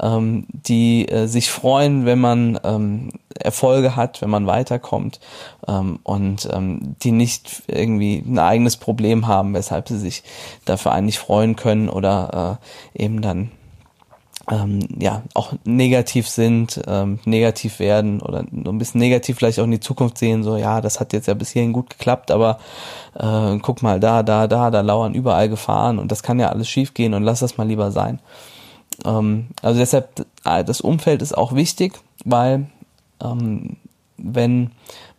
ähm, 0.00 0.46
die 0.48 1.08
äh, 1.08 1.26
sich 1.26 1.50
freuen, 1.50 2.06
wenn 2.06 2.18
man 2.18 2.58
ähm, 2.64 3.10
Erfolge 3.38 3.96
hat, 3.96 4.22
wenn 4.22 4.30
man 4.30 4.46
weiterkommt 4.46 5.20
ähm, 5.68 5.98
und 6.02 6.48
ähm, 6.52 6.96
die 7.02 7.12
nicht 7.12 7.62
irgendwie 7.66 8.22
ein 8.26 8.38
eigenes 8.38 8.76
Problem 8.76 9.26
haben, 9.26 9.54
weshalb 9.54 9.88
sie 9.88 9.98
sich 9.98 10.22
dafür 10.64 10.92
eigentlich 10.92 11.18
freuen 11.18 11.56
können 11.56 11.88
oder 11.88 12.58
äh, 12.94 13.02
eben 13.02 13.20
dann 13.20 13.50
ähm, 14.50 14.80
ja 14.98 15.22
auch 15.34 15.54
negativ 15.64 16.28
sind, 16.28 16.80
ähm, 16.86 17.18
negativ 17.24 17.78
werden 17.78 18.20
oder 18.20 18.44
so 18.64 18.70
ein 18.70 18.78
bisschen 18.78 19.00
negativ 19.00 19.36
vielleicht 19.36 19.58
auch 19.58 19.64
in 19.64 19.72
die 19.72 19.80
Zukunft 19.80 20.18
sehen, 20.18 20.44
so 20.44 20.56
ja, 20.56 20.80
das 20.80 21.00
hat 21.00 21.12
jetzt 21.12 21.26
ja 21.26 21.34
bis 21.34 21.50
hierhin 21.50 21.72
gut 21.72 21.90
geklappt, 21.90 22.30
aber 22.30 22.58
äh, 23.14 23.58
guck 23.58 23.82
mal 23.82 23.98
da, 23.98 24.22
da, 24.22 24.46
da, 24.46 24.70
da 24.70 24.80
lauern 24.80 25.14
überall 25.14 25.48
Gefahren 25.48 25.98
und 25.98 26.12
das 26.12 26.22
kann 26.22 26.38
ja 26.38 26.48
alles 26.50 26.68
schiefgehen 26.68 27.14
und 27.14 27.22
lass 27.22 27.40
das 27.40 27.56
mal 27.56 27.66
lieber 27.66 27.90
sein. 27.90 28.20
Ähm, 29.04 29.48
also 29.62 29.78
deshalb, 29.80 30.26
äh, 30.44 30.62
das 30.64 30.80
Umfeld 30.80 31.22
ist 31.22 31.36
auch 31.36 31.54
wichtig, 31.54 31.98
weil 32.24 32.66
ähm, 33.22 33.76
wenn 34.16 34.70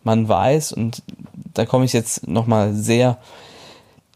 man 0.04 0.28
weiß, 0.28 0.72
und 0.72 1.02
da 1.54 1.66
komme 1.66 1.84
ich 1.84 1.92
jetzt 1.92 2.26
nochmal 2.26 2.72
sehr 2.72 3.18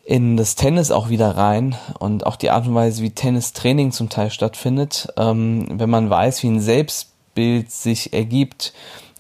in 0.05 0.37
das 0.37 0.57
Tennis 0.57 0.91
auch 0.91 1.09
wieder 1.09 1.37
rein 1.37 1.77
und 1.99 2.27
auch 2.27 2.37
die 2.37 2.51
Art 2.51 2.67
und 2.67 2.75
Weise, 2.75 3.03
wie 3.03 3.11
Tennistraining 3.11 3.93
zum 3.93 4.09
Teil 4.09 4.31
stattfindet, 4.31 5.09
ähm, 5.17 5.67
wenn 5.71 5.91
man 5.91 6.11
weiß, 6.11 6.43
wie 6.43 6.49
ein 6.49 6.61
Selbstbild 6.61 7.71
sich 7.71 8.13
ergibt 8.13 8.73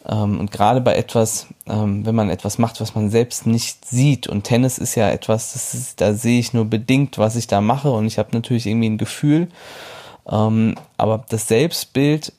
ähm, 0.09 0.41
und 0.41 0.51
gerade 0.51 0.81
bei 0.81 0.97
etwas, 0.97 1.47
ähm, 1.67 2.05
wenn 2.05 2.17
man 2.17 2.31
etwas 2.31 2.59
macht, 2.59 2.81
was 2.81 2.97
man 2.97 3.11
selbst 3.11 3.47
nicht 3.47 3.85
sieht. 3.85 4.27
Und 4.27 4.43
Tennis 4.43 4.79
ist 4.79 4.97
ja 4.97 5.09
etwas, 5.09 5.53
das 5.53 5.75
ist, 5.75 6.01
da 6.01 6.15
sehe 6.15 6.41
ich 6.41 6.53
nur 6.53 6.65
bedingt, 6.65 7.17
was 7.19 7.37
ich 7.37 7.47
da 7.47 7.61
mache 7.61 7.91
und 7.93 8.07
ich 8.07 8.19
habe 8.19 8.31
natürlich 8.33 8.67
irgendwie 8.67 8.91
ein 8.91 8.99
Gefühl, 8.99 9.49
ähm, 10.29 10.75
aber 10.97 11.25
das 11.29 11.47
Selbstbild 11.47 12.33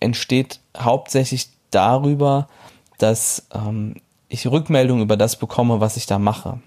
entsteht 0.00 0.60
hauptsächlich 0.78 1.50
darüber, 1.70 2.48
dass 2.96 3.46
ähm, 3.54 3.96
ich 4.28 4.46
Rückmeldung 4.46 5.02
über 5.02 5.18
das 5.18 5.36
bekomme, 5.36 5.80
was 5.80 5.98
ich 5.98 6.06
da 6.06 6.18
mache. 6.18 6.60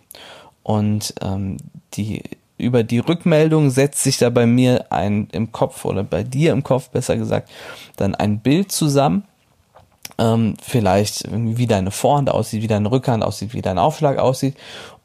Und 0.64 1.14
ähm, 1.22 1.58
die 1.94 2.24
über 2.58 2.84
die 2.84 3.00
Rückmeldung 3.00 3.70
setzt 3.70 4.04
sich 4.04 4.18
da 4.18 4.30
bei 4.30 4.46
mir 4.46 4.92
ein 4.92 5.28
im 5.32 5.52
Kopf 5.52 5.86
oder 5.86 6.04
bei 6.04 6.24
dir 6.24 6.54
im 6.54 6.64
Kopf 6.64 6.90
besser 6.90 7.18
gesagt 7.18 7.50
dann 7.98 8.16
ein 8.16 8.40
Bild 8.40 8.72
zusammen. 8.72 9.26
Ähm, 10.20 10.56
vielleicht 10.62 11.28
wie 11.32 11.66
deine 11.66 11.90
Vorhand 11.90 12.30
aussieht, 12.30 12.62
wie 12.62 12.68
deine 12.68 12.92
Rückhand 12.92 13.24
aussieht, 13.24 13.54
wie 13.54 13.64
dein 13.64 13.80
Aufschlag 13.80 14.20
aussieht, 14.20 14.56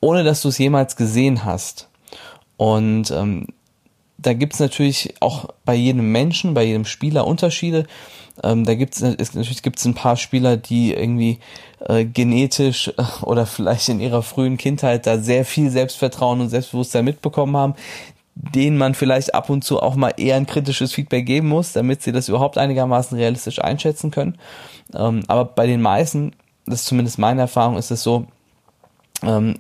ohne 0.01 0.23
dass 0.23 0.43
du 0.43 0.49
es 0.49 0.59
jemals 0.59 0.97
gesehen 0.97 1.45
hast. 1.47 1.89
Und 2.59 3.11
ähm, 3.11 3.47
da 4.19 4.33
gibt's 4.33 4.59
natürlich 4.59 5.15
auch 5.21 5.47
bei 5.65 5.75
jedem 5.75 6.11
Menschen, 6.11 6.55
bei 6.55 6.65
jedem 6.65 6.85
Spieler 6.85 7.27
Unterschiede. 7.27 7.87
Ähm, 8.43 8.65
da 8.65 8.75
gibt's 8.75 9.01
natürlich 9.01 9.63
gibt's 9.63 9.85
ein 9.85 9.95
paar 9.95 10.17
Spieler, 10.17 10.57
die 10.57 10.93
irgendwie 10.93 11.39
äh, 11.87 12.05
genetisch 12.05 12.89
äh, 12.89 13.03
oder 13.23 13.47
vielleicht 13.47 13.89
in 13.89 14.01
ihrer 14.01 14.23
frühen 14.23 14.57
Kindheit 14.57 15.07
da 15.07 15.19
sehr 15.19 15.45
viel 15.45 15.71
Selbstvertrauen 15.71 16.41
und 16.41 16.49
Selbstbewusstsein 16.49 17.05
mitbekommen 17.05 17.57
haben, 17.57 17.75
denen 18.35 18.77
man 18.77 18.95
vielleicht 18.95 19.35
ab 19.35 19.51
und 19.51 19.65
zu 19.65 19.81
auch 19.81 19.95
mal 19.95 20.15
eher 20.17 20.37
ein 20.37 20.47
kritisches 20.47 20.93
Feedback 20.93 21.27
geben 21.27 21.49
muss, 21.49 21.73
damit 21.73 22.03
sie 22.03 22.13
das 22.13 22.29
überhaupt 22.29 22.59
einigermaßen 22.59 23.17
realistisch 23.17 23.61
einschätzen 23.61 24.11
können. 24.11 24.37
Ähm, 24.95 25.23
aber 25.29 25.45
bei 25.45 25.67
den 25.67 25.81
meisten, 25.81 26.33
das 26.67 26.81
ist 26.81 26.87
zumindest 26.87 27.19
meine 27.19 27.43
Erfahrung, 27.43 27.77
ist 27.77 27.91
es 27.91 28.03
so, 28.03 28.27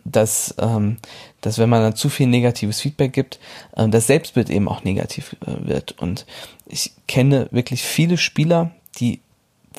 dass, 0.05 0.55
ähm, 0.59 0.99
dass 1.41 1.59
wenn 1.59 1.69
man 1.69 1.83
dann 1.83 1.97
zu 1.97 2.09
viel 2.09 2.27
negatives 2.27 2.81
Feedback 2.81 3.13
gibt, 3.13 3.41
äh, 3.77 3.89
das 3.89 4.07
Selbstbild 4.07 4.51
eben 4.51 4.69
auch 4.69 4.85
negativ 4.85 5.37
äh, 5.47 5.67
wird. 5.67 5.93
Und 5.99 6.27
ich 6.67 6.93
kenne 7.09 7.49
wirklich 7.51 7.83
viele 7.83 8.19
Spieler, 8.19 8.71
die 9.01 9.21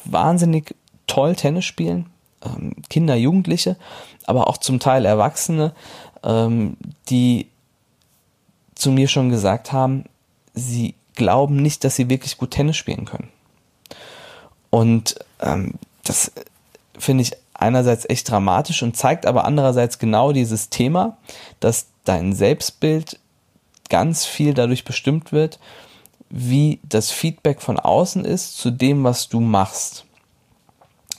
wahnsinnig 0.06 0.76
toll 1.08 1.36
Tennis 1.36 1.66
spielen, 1.66 2.08
ähm, 2.44 2.74
Kinder, 2.90 3.16
Jugendliche, 3.16 3.78
aber 4.26 4.48
auch 4.48 4.58
zum 4.58 4.80
Teil 4.80 5.06
Erwachsene, 5.06 5.74
ähm, 6.24 6.78
die 7.10 7.48
zu 8.76 8.92
mir 8.92 9.08
schon 9.08 9.30
gesagt 9.30 9.72
haben, 9.72 10.06
sie 10.54 10.96
glauben 11.16 11.58
nicht, 11.58 11.84
dass 11.84 11.96
sie 11.96 12.10
wirklich 12.10 12.38
gut 12.38 12.52
Tennis 12.52 12.78
spielen 12.78 13.06
können. 13.06 13.30
Und 14.70 15.16
ähm, 15.42 15.74
das 16.04 16.32
finde 16.98 17.24
ich 17.24 17.32
einerseits 17.60 18.10
echt 18.10 18.30
dramatisch 18.30 18.82
und 18.84 18.96
zeigt 18.96 19.26
aber 19.26 19.46
andererseits 19.46 20.00
genau 20.00 20.32
dieses 20.32 20.70
Thema, 20.70 21.18
dass 21.60 21.88
dein 22.06 22.34
Selbstbild 22.34 23.20
ganz 23.90 24.26
viel 24.26 24.54
dadurch 24.54 24.86
bestimmt 24.86 25.32
wird, 25.32 25.60
wie 26.30 26.80
das 26.84 27.12
Feedback 27.12 27.62
von 27.62 27.80
außen 27.80 28.24
ist 28.24 28.58
zu 28.58 28.72
dem, 28.72 29.04
was 29.04 29.30
du 29.30 29.40
machst. 29.40 30.06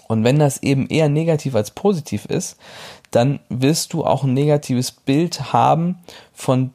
Und 0.09 0.25
wenn 0.25 0.39
das 0.39 0.63
eben 0.63 0.87
eher 0.89 1.09
negativ 1.09 1.55
als 1.55 1.71
positiv 1.71 2.25
ist, 2.27 2.57
dann 3.11 3.41
wirst 3.49 3.93
du 3.93 4.05
auch 4.05 4.25
ein 4.25 4.35
negatives 4.35 4.91
Bild 4.93 5.53
haben 5.53 5.99
von 6.33 6.73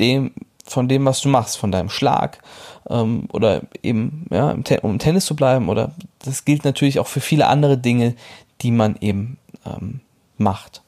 dem, 0.00 0.32
von 0.66 0.88
dem, 0.88 1.04
was 1.04 1.20
du 1.20 1.28
machst, 1.28 1.58
von 1.58 1.70
deinem 1.70 1.90
Schlag 1.90 2.42
ähm, 2.88 3.28
oder 3.32 3.62
eben, 3.82 4.26
ja, 4.30 4.50
um 4.82 4.90
im 4.92 4.98
Tennis 4.98 5.26
zu 5.26 5.36
bleiben 5.36 5.68
oder 5.68 5.92
das 6.20 6.44
gilt 6.44 6.64
natürlich 6.64 6.98
auch 6.98 7.06
für 7.06 7.20
viele 7.20 7.46
andere 7.46 7.78
Dinge, 7.78 8.14
die 8.62 8.70
man 8.70 8.96
eben 9.00 9.38
ähm, 9.66 10.00
macht. 10.38 10.82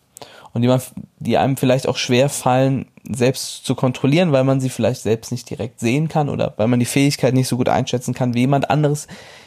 Und 0.52 0.62
die, 0.62 0.68
man, 0.68 0.80
die 1.18 1.36
einem 1.36 1.56
vielleicht 1.56 1.86
auch 1.86 1.98
schwer 1.98 2.28
fallen, 2.28 2.86
selbst 3.08 3.66
zu 3.66 3.74
kontrollieren, 3.74 4.32
weil 4.32 4.44
man 4.44 4.60
sie 4.60 4.70
vielleicht 4.70 5.02
selbst 5.02 5.30
nicht 5.30 5.48
direkt 5.50 5.80
sehen 5.80 6.08
kann 6.08 6.28
oder 6.28 6.54
weil 6.56 6.66
man 6.66 6.80
die 6.80 6.86
Fähigkeit 6.86 7.34
nicht 7.34 7.48
so 7.48 7.56
gut 7.56 7.68
einschätzen 7.68 8.14
kann 8.14 8.34
wie 8.34 8.40
jemand 8.40 8.70
anderes, 8.70 9.06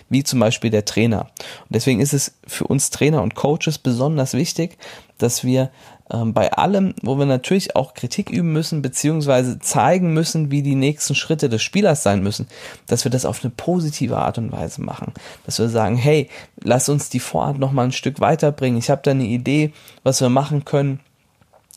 wie 0.10 0.24
zum 0.24 0.40
Beispiel 0.40 0.70
der 0.70 0.86
Trainer. 0.86 1.22
Und 1.22 1.70
deswegen 1.70 2.00
ist 2.00 2.14
es 2.14 2.38
für 2.46 2.68
uns 2.68 2.90
Trainer 2.90 3.22
und 3.22 3.36
Coaches 3.36 3.80
besonders 3.80 4.34
wichtig, 4.34 4.78
dass 5.18 5.44
wir 5.44 5.72
bei 6.10 6.52
allem, 6.54 6.96
wo 7.04 7.20
wir 7.20 7.28
natürlich 7.28 7.76
auch 7.76 7.94
Kritik 7.94 8.32
üben 8.32 8.52
müssen, 8.52 8.82
beziehungsweise 8.82 9.60
zeigen 9.60 10.14
müssen, 10.14 10.50
wie 10.50 10.64
die 10.64 10.76
nächsten 10.76 11.14
Schritte 11.14 11.50
des 11.50 11.62
Spielers 11.62 12.02
sein 12.02 12.24
müssen, 12.24 12.48
dass 12.88 13.04
wir 13.04 13.12
das 13.12 13.26
auf 13.26 13.44
eine 13.44 13.52
positive 13.52 14.18
Art 14.18 14.40
und 14.40 14.52
Weise 14.52 14.82
machen. 14.82 15.14
Dass 15.46 15.60
wir 15.60 15.70
sagen, 15.70 15.96
hey, 15.96 16.28
lass 16.64 16.90
uns 16.90 17.10
die 17.10 17.20
Vorart 17.20 17.60
noch 17.60 17.72
mal 17.72 17.84
ein 17.84 17.92
Stück 17.92 18.20
weiterbringen. 18.20 18.80
Ich 18.80 18.90
habe 18.90 19.02
da 19.04 19.12
eine 19.12 19.26
Idee, 19.26 19.72
was 20.04 20.20
wir 20.20 20.30
machen 20.30 20.66
können 20.66 21.00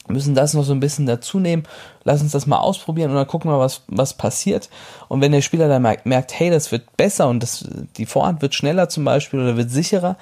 müssen 0.08 0.34
das 0.34 0.52
noch 0.54 0.64
so 0.64 0.72
ein 0.72 0.80
bisschen 0.80 1.06
dazu 1.06 1.38
nehmen, 1.38 1.62
lass 2.04 2.22
uns 2.22 2.32
das 2.32 2.46
mal 2.46 2.58
ausprobieren 2.58 3.10
und 3.10 3.16
dann 3.16 3.26
gucken 3.26 3.50
wir, 3.50 3.58
was, 3.58 3.82
was 3.86 4.14
passiert. 4.14 4.68
Und 5.08 5.20
wenn 5.20 5.32
der 5.32 5.42
Spieler 5.42 5.68
dann 5.68 5.82
merkt, 5.82 6.06
merkt, 6.06 6.38
hey, 6.38 6.50
das 6.50 6.72
wird 6.72 6.96
besser 6.96 7.28
und 7.28 7.40
das, 7.40 7.64
die 7.96 8.06
Vorhand 8.06 8.42
wird 8.42 8.54
schneller 8.54 8.88
zum 8.88 9.04
Beispiel 9.04 9.40
oder 9.40 9.56
wird 9.56 9.70
sicherer, 9.70 10.16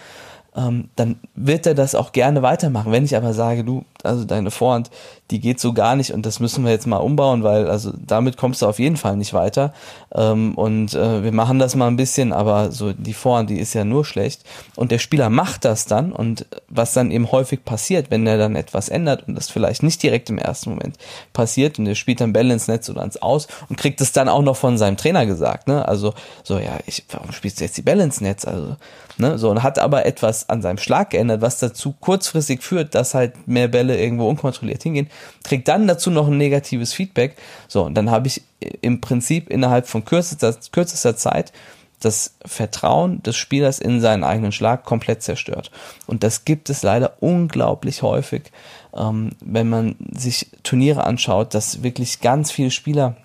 ähm, 0.56 0.88
dann 0.96 1.20
wird 1.34 1.66
er 1.66 1.74
das 1.74 1.94
auch 1.94 2.12
gerne 2.12 2.42
weitermachen. 2.42 2.90
Wenn 2.92 3.04
ich 3.04 3.16
aber 3.16 3.32
sage, 3.32 3.64
du, 3.64 3.84
also 4.02 4.24
deine 4.24 4.50
Vorhand, 4.50 4.90
die 5.30 5.40
geht 5.40 5.60
so 5.60 5.72
gar 5.72 5.94
nicht 5.94 6.12
und 6.12 6.26
das 6.26 6.40
müssen 6.40 6.64
wir 6.64 6.72
jetzt 6.72 6.86
mal 6.86 6.96
umbauen, 6.96 7.44
weil 7.44 7.68
also 7.68 7.92
damit 7.96 8.36
kommst 8.36 8.62
du 8.62 8.66
auf 8.66 8.80
jeden 8.80 8.96
Fall 8.96 9.16
nicht 9.16 9.32
weiter. 9.32 9.72
Ähm, 10.12 10.54
und 10.56 10.94
äh, 10.94 11.22
wir 11.22 11.32
machen 11.32 11.58
das 11.60 11.76
mal 11.76 11.86
ein 11.86 11.96
bisschen, 11.96 12.32
aber 12.32 12.72
so 12.72 12.92
die 12.92 13.14
Vorhand, 13.14 13.50
die 13.50 13.60
ist 13.60 13.74
ja 13.74 13.84
nur 13.84 14.04
schlecht. 14.04 14.42
Und 14.74 14.90
der 14.90 14.98
Spieler 14.98 15.30
macht 15.30 15.64
das 15.64 15.84
dann 15.86 16.12
und 16.12 16.46
was 16.68 16.94
dann 16.94 17.12
eben 17.12 17.30
häufig 17.30 17.64
passiert, 17.64 18.10
wenn 18.10 18.26
er 18.26 18.38
dann 18.38 18.56
etwas 18.56 18.88
ändert 18.88 19.28
und 19.28 19.36
das 19.36 19.50
vielleicht 19.50 19.82
nicht 19.84 20.02
direkt 20.02 20.30
im 20.30 20.38
ersten 20.38 20.70
Moment 20.70 20.96
passiert 21.32 21.78
und 21.78 21.84
der 21.84 21.94
spielt 21.94 22.20
dann 22.20 22.32
Bälle 22.32 22.52
ins 22.52 22.66
Netz 22.66 22.90
oder 22.90 23.04
ins 23.04 23.22
Aus 23.22 23.46
und 23.68 23.76
kriegt 23.76 24.00
es 24.00 24.12
dann 24.12 24.28
auch 24.28 24.42
noch 24.42 24.56
von 24.56 24.78
seinem 24.78 24.96
Trainer 24.96 25.26
gesagt, 25.26 25.68
ne? 25.68 25.86
Also 25.86 26.14
so, 26.42 26.58
ja, 26.58 26.78
ich, 26.86 27.04
warum 27.10 27.32
spielst 27.32 27.60
du 27.60 27.64
jetzt 27.64 27.76
die 27.76 27.82
Bälle 27.82 28.02
ins 28.02 28.20
Netz? 28.20 28.44
Also, 28.44 28.76
ne, 29.20 29.38
so 29.38 29.50
und 29.50 29.62
hat 29.62 29.78
aber 29.78 30.06
etwas 30.06 30.48
an 30.48 30.62
seinem 30.62 30.78
Schlag 30.78 31.10
geändert, 31.10 31.40
was 31.40 31.58
dazu 31.58 31.94
kurzfristig 32.00 32.62
führt, 32.62 32.94
dass 32.94 33.14
halt 33.14 33.46
mehr 33.46 33.68
Bälle 33.68 34.00
irgendwo 34.00 34.28
unkontrolliert 34.28 34.82
hingehen, 34.82 35.08
kriegt 35.44 35.68
dann 35.68 35.86
dazu 35.86 36.10
noch 36.10 36.26
ein 36.26 36.38
negatives 36.38 36.92
Feedback. 36.92 37.36
So, 37.68 37.84
und 37.84 37.94
dann 37.94 38.10
habe 38.10 38.26
ich 38.26 38.42
im 38.80 39.00
Prinzip 39.00 39.48
innerhalb 39.50 39.86
von 39.86 40.04
kürzester, 40.04 40.54
kürzester 40.72 41.16
Zeit 41.16 41.52
das 42.00 42.34
Vertrauen 42.46 43.22
des 43.22 43.36
Spielers 43.36 43.78
in 43.78 44.00
seinen 44.00 44.24
eigenen 44.24 44.52
Schlag 44.52 44.84
komplett 44.84 45.22
zerstört. 45.22 45.70
Und 46.06 46.22
das 46.24 46.46
gibt 46.46 46.70
es 46.70 46.82
leider 46.82 47.18
unglaublich 47.20 48.02
häufig, 48.02 48.50
ähm, 48.96 49.32
wenn 49.40 49.68
man 49.68 49.96
sich 50.10 50.48
Turniere 50.62 51.04
anschaut, 51.04 51.52
dass 51.52 51.82
wirklich 51.82 52.20
ganz 52.20 52.50
viele 52.50 52.70
Spieler 52.70 53.16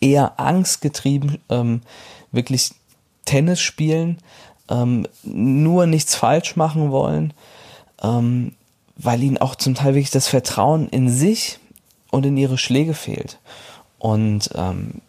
eher 0.00 0.38
angstgetrieben 0.38 1.38
ähm, 1.48 1.80
wirklich 2.32 2.72
Tennis 3.24 3.60
spielen, 3.60 4.18
ähm, 4.70 5.06
nur 5.24 5.86
nichts 5.86 6.14
falsch 6.14 6.56
machen 6.56 6.90
wollen, 6.90 7.34
ähm, 8.02 8.52
weil 8.96 9.22
ihnen 9.22 9.38
auch 9.38 9.54
zum 9.54 9.74
Teil 9.74 9.94
wirklich 9.94 10.10
das 10.10 10.28
Vertrauen 10.28 10.88
in 10.88 11.08
sich 11.08 11.58
und 12.10 12.24
in 12.24 12.36
ihre 12.36 12.58
Schläge 12.58 12.94
fehlt. 12.94 13.38
Und 13.98 14.50
ähm, 14.54 15.02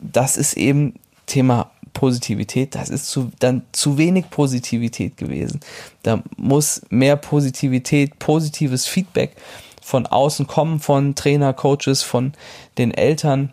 das 0.00 0.36
ist 0.36 0.56
eben 0.56 0.94
Thema 1.26 1.70
Positivität, 1.92 2.74
das 2.74 2.88
ist 2.88 3.08
zu, 3.08 3.30
dann 3.40 3.62
zu 3.72 3.98
wenig 3.98 4.30
Positivität 4.30 5.16
gewesen. 5.16 5.60
Da 6.02 6.22
muss 6.36 6.82
mehr 6.90 7.16
Positivität, 7.16 8.18
positives 8.18 8.86
Feedback 8.86 9.36
von 9.82 10.06
außen 10.06 10.46
kommen, 10.46 10.80
von 10.80 11.14
Trainer, 11.14 11.52
Coaches, 11.52 12.02
von 12.02 12.32
den 12.78 12.92
Eltern, 12.92 13.52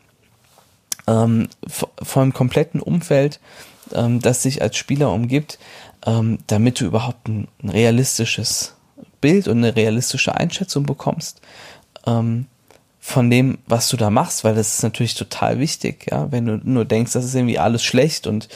ähm, 1.07 1.47
vom 2.01 2.33
kompletten 2.33 2.81
Umfeld, 2.81 3.39
ähm, 3.93 4.19
das 4.21 4.43
sich 4.43 4.61
als 4.61 4.77
Spieler 4.77 5.11
umgibt, 5.11 5.59
ähm, 6.05 6.39
damit 6.47 6.79
du 6.79 6.85
überhaupt 6.85 7.27
ein, 7.27 7.47
ein, 7.63 7.69
realistisches 7.69 8.75
Bild 9.21 9.47
und 9.47 9.57
eine 9.57 9.75
realistische 9.75 10.35
Einschätzung 10.35 10.85
bekommst. 10.85 11.41
Ähm, 12.05 12.45
von 12.99 13.29
dem, 13.29 13.59
was 13.67 13.87
du 13.87 13.95
da 13.95 14.09
machst, 14.09 14.43
weil 14.43 14.53
das 14.53 14.75
ist 14.75 14.83
natürlich 14.83 15.15
total 15.15 15.59
wichtig, 15.59 16.07
ja. 16.11 16.29
Wenn 16.29 16.45
du 16.45 16.59
nur 16.61 16.83
denkst, 16.83 17.13
das 17.13 17.23
ist 17.23 17.35
irgendwie 17.35 17.57
alles 17.57 17.81
schlecht 17.81 18.27
und 18.27 18.49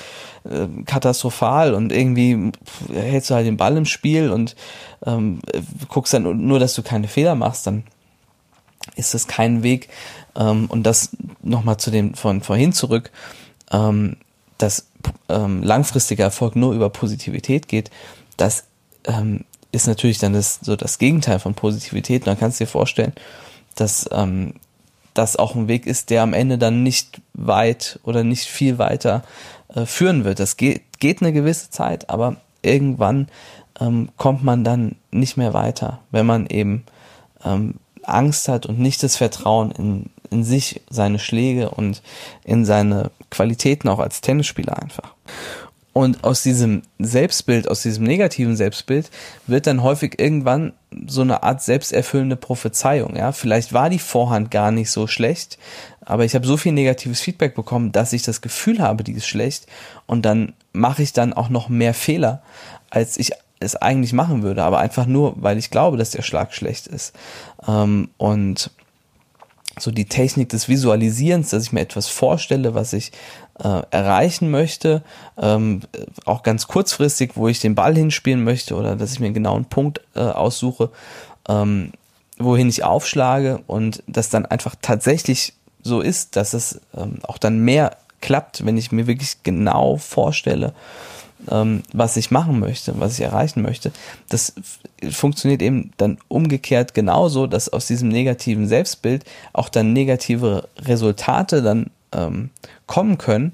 äh, 0.44 0.68
katastrophal 0.86 1.74
und 1.74 1.94
irgendwie 1.94 2.52
hältst 2.94 3.30
du 3.30 3.36
halt 3.36 3.48
den 3.48 3.56
Ball 3.56 3.78
im 3.78 3.86
Spiel 3.86 4.30
und 4.30 4.58
ähm, 5.06 5.40
guckst 5.88 6.14
dann 6.14 6.46
nur, 6.46 6.60
dass 6.60 6.74
du 6.74 6.84
keine 6.84 7.08
Fehler 7.08 7.36
machst, 7.36 7.66
dann 7.66 7.84
ist 8.96 9.14
das 9.14 9.28
kein 9.28 9.64
Weg. 9.64 9.88
Ähm, 10.36 10.66
und 10.68 10.84
das 10.84 11.12
nochmal 11.42 11.78
zu 11.78 11.92
dem 11.92 12.14
von 12.14 12.42
vorhin 12.42 12.74
zurück, 12.74 13.12
ähm, 13.72 14.18
dass 14.62 14.88
ähm, 15.30 15.64
langfristiger 15.64 16.26
Erfolg 16.26 16.56
nur 16.56 16.74
über 16.74 16.90
Positivität 16.90 17.68
geht, 17.68 17.90
das 18.38 18.66
ähm, 19.06 19.46
ist 19.72 19.88
natürlich 19.88 20.20
dann 20.20 20.34
das, 20.34 20.60
so 20.62 20.76
das 20.76 20.98
Gegenteil 20.98 21.40
von 21.40 21.54
Positivität. 21.54 22.22
Und 22.22 22.28
dann 22.28 22.40
kannst 22.40 22.60
du 22.60 22.66
dir 22.66 22.70
vorstellen, 22.70 23.14
dass 23.76 24.10
ähm, 24.12 24.56
das 25.14 25.36
auch 25.36 25.56
ein 25.56 25.68
Weg 25.68 25.86
ist, 25.86 26.10
der 26.10 26.24
am 26.24 26.34
Ende 26.34 26.58
dann 26.58 26.84
nicht 26.84 27.22
weit 27.34 28.00
oder 28.04 28.24
nicht 28.24 28.46
viel 28.46 28.78
weiter 28.78 29.24
äh, 29.74 29.86
führen 29.86 30.24
wird. 30.24 30.40
Das 30.40 30.58
geht, 30.58 30.82
geht 31.00 31.22
eine 31.22 31.34
gewisse 31.34 31.70
Zeit, 31.70 32.10
aber 32.10 32.38
irgendwann 32.62 33.28
ähm, 33.80 34.10
kommt 34.18 34.44
man 34.44 34.64
dann 34.64 34.96
nicht 35.12 35.38
mehr 35.38 35.54
weiter, 35.54 36.00
wenn 36.12 36.26
man 36.26 36.48
eben 36.48 36.84
ähm, 37.44 37.76
Angst 38.04 38.48
hat 38.48 38.66
und 38.66 38.80
nicht 38.80 39.04
das 39.04 39.18
Vertrauen 39.18 39.72
in, 39.72 40.10
in 40.32 40.44
sich, 40.44 40.82
seine 40.90 41.20
Schläge 41.20 41.70
und 41.70 42.02
in 42.44 42.66
seine 42.66 43.12
Qualitäten 43.30 43.88
auch 43.90 44.00
als 44.00 44.22
Tennisspieler 44.22 44.82
einfach. 44.82 45.14
Und 45.94 46.24
aus 46.24 46.42
diesem 46.42 46.84
Selbstbild, 47.00 47.68
aus 47.68 47.82
diesem 47.82 48.06
negativen 48.06 48.56
Selbstbild 48.56 49.12
wird 49.46 49.68
dann 49.68 49.84
häufig 49.84 50.22
irgendwann 50.22 50.72
so 51.06 51.22
eine 51.22 51.44
Art 51.44 51.62
selbsterfüllende 51.62 52.38
Prophezeiung. 52.38 53.18
Ja, 53.18 53.34
vielleicht 53.34 53.74
war 53.74 53.90
die 53.90 54.00
Vorhand 54.00 54.52
gar 54.52 54.72
nicht 54.72 54.90
so 54.90 55.08
schlecht, 55.08 55.58
aber 56.00 56.24
ich 56.24 56.34
habe 56.34 56.48
so 56.48 56.56
viel 56.56 56.72
negatives 56.72 57.20
Feedback 57.20 57.56
bekommen, 57.56 57.92
dass 57.92 58.14
ich 58.14 58.24
das 58.24 58.40
Gefühl 58.40 58.80
habe, 58.80 59.04
die 59.04 59.12
ist 59.14 59.28
schlecht 59.28 59.68
und 60.06 60.24
dann 60.24 60.54
mache 60.72 61.04
ich 61.04 61.12
dann 61.12 61.34
auch 61.34 61.50
noch 61.50 61.68
mehr 61.68 61.94
Fehler, 61.94 62.42
als 62.90 63.18
ich 63.18 63.32
es 63.60 63.76
eigentlich 63.76 64.14
machen 64.14 64.44
würde, 64.44 64.64
aber 64.64 64.80
einfach 64.80 65.06
nur, 65.06 65.36
weil 65.42 65.58
ich 65.58 65.70
glaube, 65.70 65.98
dass 65.98 66.12
der 66.12 66.24
Schlag 66.24 66.54
schlecht 66.54 66.88
ist. 66.88 67.14
Ähm, 67.68 68.10
und 68.18 68.72
so 69.80 69.92
die 69.92 70.06
Technik 70.06 70.50
des 70.50 70.68
Visualisierens, 70.68 71.50
dass 71.50 71.64
ich 71.64 71.72
mir 71.72 71.82
etwas 71.82 72.08
vorstelle, 72.08 72.74
was 72.74 72.94
ich 72.94 73.12
äh, 73.60 73.82
erreichen 73.92 74.52
möchte, 74.52 75.02
ähm, 75.38 75.82
auch 76.26 76.44
ganz 76.44 76.68
kurzfristig, 76.68 77.32
wo 77.36 77.48
ich 77.48 77.60
den 77.60 77.76
Ball 77.76 77.96
hinspielen 77.96 78.44
möchte 78.44 78.76
oder 78.76 78.96
dass 78.96 79.14
ich 79.14 79.20
mir 79.20 79.28
einen 79.28 79.34
genauen 79.34 79.66
Punkt 79.66 80.02
äh, 80.16 80.20
aussuche, 80.20 80.90
ähm, 81.48 81.92
wohin 82.38 82.70
ich 82.70 82.84
aufschlage 82.84 83.62
und 83.68 84.04
das 84.08 84.30
dann 84.30 84.46
einfach 84.46 84.76
tatsächlich 84.82 85.54
so 85.84 86.02
ist, 86.02 86.36
dass 86.36 86.54
es 86.54 86.82
ähm, 86.96 87.20
auch 87.24 87.38
dann 87.38 87.60
mehr 87.60 87.98
klappt, 88.20 88.66
wenn 88.66 88.78
ich 88.78 88.92
mir 88.92 89.08
wirklich 89.08 89.44
genau 89.44 89.98
vorstelle, 89.98 90.74
was 91.48 92.18
ich 92.18 92.32
machen 92.32 92.60
möchte, 92.60 93.00
was 93.00 93.14
ich 93.14 93.22
erreichen 93.22 93.62
möchte. 93.62 93.92
Das 94.30 94.54
funktioniert 95.10 95.62
eben 95.62 95.92
dann 95.98 96.18
umgekehrt 96.28 96.94
genauso, 96.94 97.48
dass 97.48 97.70
aus 97.70 97.88
diesem 97.88 98.10
negativen 98.10 98.68
Selbstbild 98.68 99.26
auch 99.54 99.70
dann 99.70 99.94
negative 99.94 100.70
Resultate 100.80 101.62
dann 101.62 101.90
ähm, 102.14 102.50
kommen 102.86 103.18
können 103.18 103.54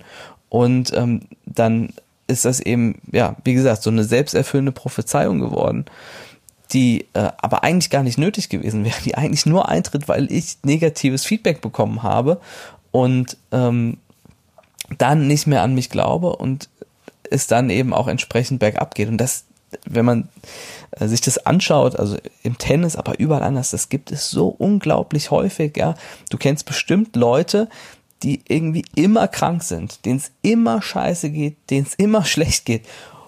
und 0.49 0.93
ähm, 0.93 1.21
dann 1.45 1.93
ist 2.27 2.45
das 2.45 2.59
eben, 2.59 2.99
ja, 3.11 3.35
wie 3.43 3.53
gesagt, 3.53 3.83
so 3.83 3.89
eine 3.89 4.03
selbsterfüllende 4.03 4.71
Prophezeiung 4.73 5.39
geworden, 5.39 5.85
die 6.73 7.05
äh, 7.13 7.31
aber 7.37 7.63
eigentlich 7.63 7.89
gar 7.89 8.03
nicht 8.03 8.17
nötig 8.17 8.49
gewesen 8.49 8.83
wäre, 8.83 9.01
die 9.05 9.15
eigentlich 9.15 9.45
nur 9.45 9.69
eintritt, 9.69 10.07
weil 10.07 10.31
ich 10.31 10.57
negatives 10.63 11.25
Feedback 11.25 11.61
bekommen 11.61 12.03
habe 12.03 12.41
und 12.91 13.37
ähm, 13.51 13.97
dann 14.97 15.27
nicht 15.27 15.47
mehr 15.47 15.63
an 15.63 15.73
mich 15.73 15.89
glaube 15.89 16.35
und 16.35 16.69
es 17.31 17.47
dann 17.47 17.69
eben 17.69 17.93
auch 17.93 18.07
entsprechend 18.07 18.59
bergab 18.59 18.95
geht. 18.95 19.09
Und 19.09 19.17
das, 19.17 19.45
wenn 19.85 20.05
man 20.05 20.29
äh, 20.91 21.07
sich 21.07 21.21
das 21.21 21.45
anschaut, 21.45 21.95
also 21.95 22.17
im 22.43 22.57
Tennis, 22.57 22.95
aber 22.95 23.19
überall 23.19 23.43
anders, 23.43 23.71
das 23.71 23.89
gibt 23.89 24.11
es 24.11 24.29
so 24.29 24.47
unglaublich 24.47 25.31
häufig, 25.31 25.77
ja. 25.77 25.95
Du 26.29 26.37
kennst 26.37 26.65
bestimmt 26.65 27.15
Leute, 27.15 27.69
die 28.23 28.41
irgendwie 28.47 28.85
immer 28.95 29.27
krank 29.27 29.63
sind, 29.63 30.05
denen 30.05 30.17
es 30.17 30.31
immer 30.41 30.81
scheiße 30.81 31.29
geht, 31.29 31.57
denen 31.69 31.85
es 31.85 31.95
immer 31.95 32.25
schlecht 32.25 32.65
geht. 32.65 32.85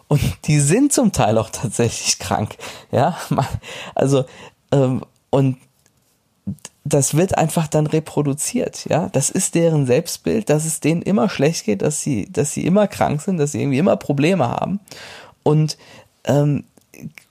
Und 0.07 0.21
die 0.45 0.59
sind 0.59 0.91
zum 0.91 1.12
Teil 1.12 1.38
auch 1.38 1.51
tatsächlich 1.51 2.19
krank, 2.19 2.55
ja. 2.91 3.17
Also, 3.95 4.25
ähm, 4.71 5.03
und 5.29 5.57
das 6.89 7.15
wird 7.15 7.38
einfach 7.38 7.67
dann 7.67 7.88
reproduziert, 7.88 8.86
ja. 8.89 9.10
Das 9.12 9.30
ist 9.30 9.56
deren 9.56 9.86
Selbstbild, 9.86 10.49
dass 10.49 10.65
es 10.65 10.80
denen 10.80 11.02
immer 11.02 11.30
schlecht 11.30 11.65
geht, 11.65 11.82
dass 11.82 12.02
sie, 12.02 12.28
dass 12.32 12.52
sie 12.52 12.65
immer 12.65 12.88
krank 12.88 13.21
sind, 13.21 13.38
dass 13.38 13.52
sie 13.52 13.62
irgendwie 13.62 13.78
immer 13.78 13.95
Probleme 13.95 14.47
haben. 14.47 14.80
Und, 15.43 15.78
ähm, 16.25 16.63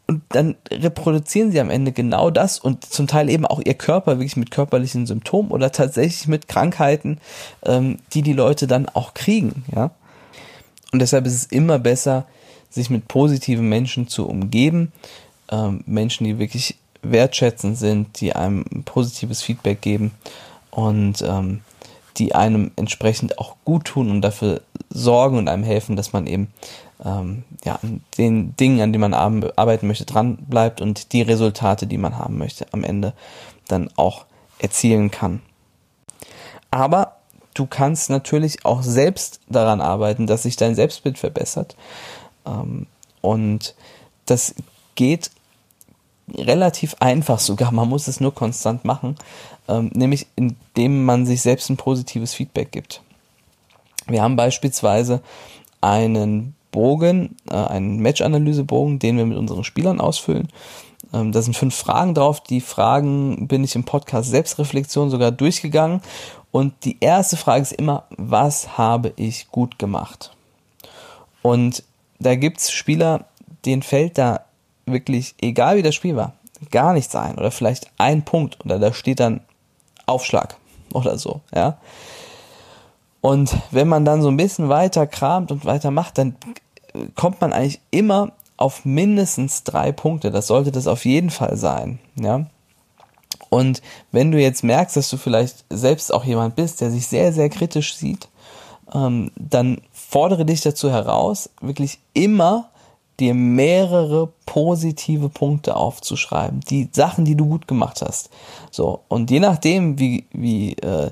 und 0.06 0.22
dann 0.30 0.54
reproduzieren 0.70 1.50
sie 1.50 1.60
am 1.60 1.70
Ende 1.70 1.92
genau 1.92 2.30
das 2.30 2.58
und 2.58 2.84
zum 2.86 3.06
Teil 3.06 3.28
eben 3.28 3.44
auch 3.44 3.60
ihr 3.62 3.74
Körper 3.74 4.18
wirklich 4.18 4.36
mit 4.36 4.50
körperlichen 4.50 5.06
Symptomen 5.06 5.50
oder 5.50 5.72
tatsächlich 5.72 6.28
mit 6.28 6.48
Krankheiten, 6.48 7.18
ähm, 7.64 7.98
die 8.14 8.22
die 8.22 8.32
Leute 8.32 8.66
dann 8.66 8.88
auch 8.88 9.12
kriegen, 9.12 9.64
ja. 9.74 9.90
Und 10.92 11.00
deshalb 11.00 11.26
ist 11.26 11.34
es 11.34 11.44
immer 11.44 11.78
besser, 11.78 12.26
sich 12.70 12.88
mit 12.88 13.08
positiven 13.08 13.68
Menschen 13.68 14.08
zu 14.08 14.26
umgeben, 14.26 14.92
ähm, 15.50 15.82
Menschen, 15.86 16.24
die 16.24 16.38
wirklich 16.38 16.76
wertschätzend 17.12 17.78
sind, 17.78 18.20
die 18.20 18.34
einem 18.34 18.64
positives 18.84 19.42
Feedback 19.42 19.80
geben 19.80 20.12
und 20.70 21.22
ähm, 21.22 21.60
die 22.16 22.34
einem 22.34 22.72
entsprechend 22.76 23.38
auch 23.38 23.56
gut 23.64 23.86
tun 23.86 24.10
und 24.10 24.22
dafür 24.22 24.62
sorgen 24.90 25.38
und 25.38 25.48
einem 25.48 25.62
helfen, 25.62 25.96
dass 25.96 26.12
man 26.12 26.26
eben 26.26 26.52
ähm, 27.04 27.44
ja, 27.64 27.78
an 27.82 28.02
den 28.16 28.56
Dingen, 28.56 28.80
an 28.80 28.92
denen 28.92 29.10
man 29.10 29.14
arbeiten 29.14 29.86
möchte, 29.86 30.04
dran 30.04 30.36
bleibt 30.36 30.80
und 30.80 31.12
die 31.12 31.22
Resultate, 31.22 31.86
die 31.86 31.98
man 31.98 32.18
haben 32.18 32.38
möchte, 32.38 32.66
am 32.72 32.84
Ende 32.84 33.12
dann 33.68 33.90
auch 33.96 34.24
erzielen 34.58 35.10
kann. 35.10 35.40
Aber 36.70 37.16
du 37.54 37.66
kannst 37.66 38.10
natürlich 38.10 38.64
auch 38.64 38.82
selbst 38.82 39.40
daran 39.48 39.80
arbeiten, 39.80 40.26
dass 40.26 40.42
sich 40.42 40.56
dein 40.56 40.74
Selbstbild 40.74 41.18
verbessert. 41.18 41.76
Ähm, 42.46 42.86
und 43.20 43.74
das 44.26 44.54
geht 44.94 45.30
relativ 46.36 46.96
einfach 47.00 47.38
sogar, 47.38 47.72
man 47.72 47.88
muss 47.88 48.08
es 48.08 48.20
nur 48.20 48.34
konstant 48.34 48.84
machen, 48.84 49.16
ähm, 49.68 49.90
nämlich 49.94 50.26
indem 50.36 51.04
man 51.04 51.26
sich 51.26 51.42
selbst 51.42 51.70
ein 51.70 51.76
positives 51.76 52.34
Feedback 52.34 52.72
gibt. 52.72 53.02
Wir 54.06 54.22
haben 54.22 54.36
beispielsweise 54.36 55.20
einen 55.80 56.54
Bogen, 56.70 57.36
äh, 57.50 57.54
einen 57.54 57.98
Match-Analyse-Bogen, 57.98 58.98
den 58.98 59.16
wir 59.16 59.26
mit 59.26 59.38
unseren 59.38 59.64
Spielern 59.64 60.00
ausfüllen. 60.00 60.48
Ähm, 61.12 61.32
da 61.32 61.42
sind 61.42 61.56
fünf 61.56 61.74
Fragen 61.74 62.14
drauf. 62.14 62.42
Die 62.42 62.60
Fragen 62.60 63.48
bin 63.48 63.64
ich 63.64 63.74
im 63.74 63.84
Podcast 63.84 64.30
Selbstreflexion 64.30 65.10
sogar 65.10 65.30
durchgegangen. 65.30 66.02
Und 66.50 66.72
die 66.84 66.96
erste 67.00 67.36
Frage 67.36 67.62
ist 67.62 67.72
immer, 67.72 68.04
was 68.16 68.78
habe 68.78 69.12
ich 69.16 69.50
gut 69.50 69.78
gemacht? 69.78 70.32
Und 71.42 71.82
da 72.18 72.34
gibt's 72.34 72.72
Spieler, 72.72 73.26
denen 73.64 73.82
fällt 73.82 74.18
da 74.18 74.40
wirklich, 74.92 75.34
egal 75.40 75.76
wie 75.76 75.82
das 75.82 75.94
Spiel 75.94 76.16
war, 76.16 76.32
gar 76.70 76.92
nichts 76.92 77.14
ein 77.14 77.38
oder 77.38 77.50
vielleicht 77.50 77.90
ein 77.98 78.24
Punkt 78.24 78.58
oder 78.64 78.78
da 78.78 78.92
steht 78.92 79.20
dann 79.20 79.40
Aufschlag 80.06 80.56
oder 80.92 81.18
so, 81.18 81.40
ja. 81.54 81.78
Und 83.20 83.56
wenn 83.70 83.88
man 83.88 84.04
dann 84.04 84.22
so 84.22 84.28
ein 84.28 84.36
bisschen 84.36 84.68
weiter 84.68 85.06
kramt 85.06 85.50
und 85.50 85.64
weiter 85.64 85.90
macht, 85.90 86.18
dann 86.18 86.36
kommt 87.14 87.40
man 87.40 87.52
eigentlich 87.52 87.80
immer 87.90 88.32
auf 88.56 88.84
mindestens 88.84 89.64
drei 89.64 89.92
Punkte. 89.92 90.30
Das 90.30 90.46
sollte 90.46 90.72
das 90.72 90.86
auf 90.86 91.04
jeden 91.04 91.30
Fall 91.30 91.56
sein, 91.56 91.98
ja. 92.16 92.46
Und 93.50 93.82
wenn 94.12 94.30
du 94.30 94.40
jetzt 94.40 94.62
merkst, 94.62 94.96
dass 94.96 95.10
du 95.10 95.16
vielleicht 95.16 95.64
selbst 95.70 96.12
auch 96.12 96.24
jemand 96.24 96.56
bist, 96.56 96.80
der 96.80 96.90
sich 96.90 97.06
sehr, 97.06 97.32
sehr 97.32 97.48
kritisch 97.48 97.96
sieht, 97.96 98.28
ähm, 98.92 99.30
dann 99.36 99.80
fordere 99.92 100.44
dich 100.44 100.60
dazu 100.60 100.90
heraus, 100.90 101.50
wirklich 101.60 101.98
immer 102.14 102.70
dir 103.20 103.34
mehrere 103.34 104.32
positive 104.46 105.28
Punkte 105.28 105.76
aufzuschreiben, 105.76 106.60
die 106.60 106.88
Sachen, 106.92 107.24
die 107.24 107.34
du 107.34 107.46
gut 107.46 107.66
gemacht 107.66 108.02
hast. 108.02 108.30
So 108.70 109.00
und 109.08 109.30
je 109.30 109.40
nachdem, 109.40 109.98
wie 109.98 110.24
wie 110.32 110.74
äh, 110.74 111.10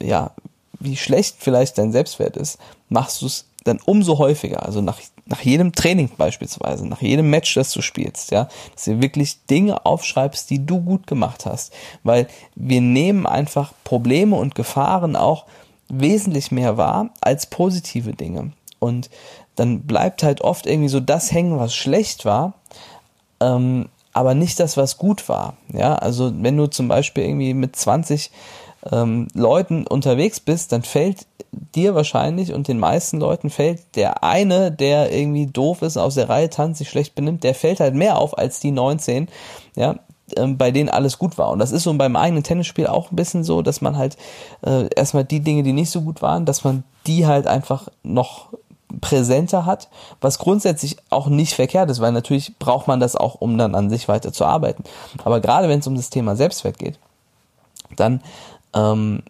ja 0.00 0.32
wie 0.80 0.96
schlecht 0.96 1.36
vielleicht 1.38 1.78
dein 1.78 1.92
Selbstwert 1.92 2.36
ist, 2.36 2.58
machst 2.88 3.22
du 3.22 3.26
es 3.26 3.46
dann 3.64 3.80
umso 3.84 4.18
häufiger, 4.18 4.64
also 4.64 4.80
nach, 4.80 5.00
nach 5.26 5.42
jedem 5.42 5.72
Training 5.72 6.10
beispielsweise, 6.16 6.86
nach 6.86 7.02
jedem 7.02 7.28
Match, 7.30 7.54
das 7.54 7.72
du 7.72 7.82
spielst, 7.82 8.30
ja, 8.30 8.48
dass 8.74 8.84
du 8.84 9.00
wirklich 9.00 9.44
Dinge 9.46 9.84
aufschreibst, 9.84 10.48
die 10.50 10.64
du 10.64 10.80
gut 10.80 11.06
gemacht 11.06 11.46
hast, 11.46 11.72
weil 12.02 12.28
wir 12.54 12.80
nehmen 12.80 13.26
einfach 13.26 13.72
Probleme 13.84 14.36
und 14.36 14.54
Gefahren 14.54 15.16
auch 15.16 15.44
wesentlich 15.88 16.50
mehr 16.50 16.76
wahr 16.76 17.10
als 17.20 17.46
positive 17.46 18.12
Dinge. 18.12 18.52
Und 18.78 19.10
dann 19.58 19.82
bleibt 19.82 20.22
halt 20.22 20.40
oft 20.40 20.66
irgendwie 20.66 20.88
so 20.88 21.00
das 21.00 21.32
hängen, 21.32 21.58
was 21.58 21.74
schlecht 21.74 22.24
war, 22.24 22.54
ähm, 23.40 23.88
aber 24.12 24.34
nicht 24.34 24.58
das, 24.58 24.76
was 24.76 24.98
gut 24.98 25.28
war, 25.28 25.54
ja, 25.72 25.94
also 25.94 26.32
wenn 26.42 26.56
du 26.56 26.66
zum 26.66 26.88
Beispiel 26.88 27.24
irgendwie 27.24 27.54
mit 27.54 27.76
20 27.76 28.30
ähm, 28.90 29.28
Leuten 29.34 29.86
unterwegs 29.86 30.40
bist, 30.40 30.72
dann 30.72 30.82
fällt 30.82 31.26
dir 31.74 31.94
wahrscheinlich 31.94 32.52
und 32.52 32.68
den 32.68 32.78
meisten 32.78 33.18
Leuten 33.18 33.50
fällt 33.50 33.96
der 33.96 34.22
eine, 34.22 34.70
der 34.70 35.12
irgendwie 35.12 35.46
doof 35.46 35.82
ist, 35.82 35.96
aus 35.96 36.14
der 36.14 36.28
Reihe 36.28 36.50
tanzt, 36.50 36.78
sich 36.78 36.88
schlecht 36.88 37.14
benimmt, 37.14 37.44
der 37.44 37.54
fällt 37.54 37.80
halt 37.80 37.94
mehr 37.94 38.18
auf 38.18 38.36
als 38.36 38.60
die 38.60 38.70
19, 38.70 39.28
ja, 39.76 39.96
ähm, 40.36 40.58
bei 40.58 40.70
denen 40.70 40.88
alles 40.88 41.18
gut 41.18 41.38
war. 41.38 41.50
Und 41.50 41.58
das 41.58 41.72
ist 41.72 41.84
so 41.84 41.94
beim 41.94 42.16
eigenen 42.16 42.42
Tennisspiel 42.42 42.86
auch 42.86 43.10
ein 43.10 43.16
bisschen 43.16 43.44
so, 43.44 43.62
dass 43.62 43.80
man 43.80 43.96
halt 43.96 44.16
äh, 44.64 44.88
erstmal 44.94 45.24
die 45.24 45.40
Dinge, 45.40 45.62
die 45.62 45.72
nicht 45.72 45.90
so 45.90 46.02
gut 46.02 46.22
waren, 46.22 46.44
dass 46.44 46.64
man 46.64 46.84
die 47.06 47.26
halt 47.26 47.46
einfach 47.46 47.88
noch 48.02 48.48
präsenter 49.00 49.66
hat, 49.66 49.88
was 50.20 50.38
grundsätzlich 50.38 50.96
auch 51.10 51.28
nicht 51.28 51.54
verkehrt 51.54 51.90
ist, 51.90 52.00
weil 52.00 52.12
natürlich 52.12 52.58
braucht 52.58 52.88
man 52.88 53.00
das 53.00 53.16
auch, 53.16 53.36
um 53.36 53.58
dann 53.58 53.74
an 53.74 53.90
sich 53.90 54.08
weiter 54.08 54.32
zu 54.32 54.44
arbeiten. 54.44 54.84
Aber 55.24 55.40
gerade 55.40 55.68
wenn 55.68 55.80
es 55.80 55.86
um 55.86 55.94
das 55.94 56.10
Thema 56.10 56.36
Selbstwert 56.36 56.78
geht, 56.78 56.98
dann 57.96 58.22
ähm, 58.74 59.22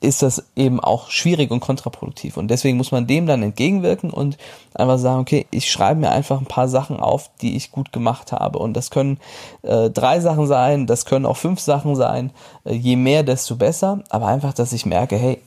ist 0.00 0.22
das 0.22 0.44
eben 0.54 0.78
auch 0.78 1.10
schwierig 1.10 1.50
und 1.50 1.60
kontraproduktiv. 1.60 2.36
Und 2.36 2.48
deswegen 2.48 2.76
muss 2.76 2.92
man 2.92 3.06
dem 3.06 3.26
dann 3.26 3.42
entgegenwirken 3.42 4.10
und 4.10 4.38
einfach 4.74 4.98
sagen, 4.98 5.20
okay, 5.20 5.46
ich 5.50 5.70
schreibe 5.70 6.00
mir 6.00 6.10
einfach 6.10 6.40
ein 6.40 6.46
paar 6.46 6.68
Sachen 6.68 7.00
auf, 7.00 7.30
die 7.40 7.56
ich 7.56 7.72
gut 7.72 7.92
gemacht 7.92 8.30
habe. 8.30 8.60
Und 8.60 8.74
das 8.74 8.90
können 8.90 9.18
äh, 9.62 9.90
drei 9.90 10.20
Sachen 10.20 10.46
sein, 10.46 10.86
das 10.86 11.04
können 11.04 11.26
auch 11.26 11.36
fünf 11.36 11.58
Sachen 11.58 11.96
sein. 11.96 12.30
Äh, 12.64 12.74
je 12.74 12.94
mehr, 12.94 13.24
desto 13.24 13.56
besser. 13.56 14.04
Aber 14.08 14.26
einfach, 14.28 14.52
dass 14.52 14.72
ich 14.72 14.86
merke, 14.86 15.16
hey, 15.16 15.42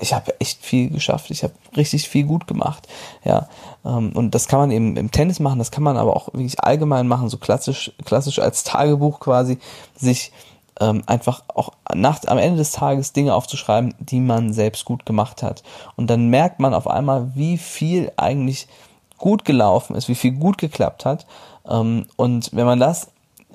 ich 0.00 0.12
habe 0.12 0.38
echt 0.40 0.64
viel 0.64 0.90
geschafft, 0.90 1.30
ich 1.30 1.42
habe 1.42 1.52
richtig 1.76 2.08
viel 2.08 2.24
gut 2.24 2.46
gemacht, 2.46 2.88
ja. 3.24 3.48
Ähm, 3.84 4.12
und 4.14 4.34
das 4.34 4.48
kann 4.48 4.60
man 4.60 4.70
eben 4.70 4.96
im 4.96 5.10
Tennis 5.10 5.40
machen, 5.40 5.58
das 5.58 5.70
kann 5.70 5.82
man 5.82 5.96
aber 5.96 6.16
auch 6.16 6.32
wirklich 6.32 6.62
allgemein 6.62 7.08
machen, 7.08 7.28
so 7.28 7.38
klassisch, 7.38 7.92
klassisch 8.04 8.38
als 8.38 8.64
Tagebuch 8.64 9.20
quasi, 9.20 9.58
sich 9.96 10.32
ähm, 10.80 11.02
einfach 11.06 11.42
auch 11.54 11.72
nach, 11.94 12.20
am 12.26 12.38
Ende 12.38 12.58
des 12.58 12.72
Tages 12.72 13.12
Dinge 13.12 13.34
aufzuschreiben, 13.34 13.94
die 13.98 14.20
man 14.20 14.52
selbst 14.52 14.84
gut 14.84 15.04
gemacht 15.06 15.42
hat. 15.42 15.62
Und 15.96 16.08
dann 16.08 16.28
merkt 16.28 16.58
man 16.58 16.74
auf 16.74 16.88
einmal, 16.88 17.32
wie 17.34 17.58
viel 17.58 18.10
eigentlich 18.16 18.66
gut 19.18 19.44
gelaufen 19.44 19.94
ist, 19.94 20.08
wie 20.08 20.14
viel 20.14 20.32
gut 20.32 20.58
geklappt 20.58 21.04
hat. 21.04 21.26
Ähm, 21.68 22.06
und 22.16 22.50
wenn 22.52 22.66
man 22.66 22.80
das 22.80 23.08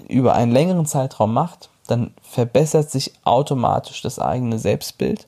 über 0.08 0.36
einen 0.36 0.51
längeren 0.51 0.86
Zeitraum 0.86 1.34
macht, 1.34 1.69
dann 1.88 2.13
verbessert 2.21 2.89
sich 2.89 3.13
automatisch 3.23 4.01
das 4.01 4.19
eigene 4.19 4.60
Selbstbild. 4.60 5.27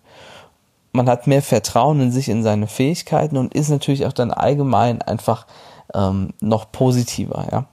Man 0.91 1.09
hat 1.09 1.27
mehr 1.27 1.41
Vertrauen 1.41 1.99
in 1.99 2.11
sich, 2.11 2.29
in 2.29 2.43
seine 2.43 2.67
Fähigkeiten 2.67 3.37
und 3.37 3.53
ist 3.53 3.69
natürlich 3.69 4.05
auch 4.05 4.13
dann 4.13 4.31
allgemein 4.31 5.01
einfach 5.01 5.45
ähm, 5.93 6.33
noch 6.41 6.71
positiver, 6.71 7.47
ja. 7.51 7.65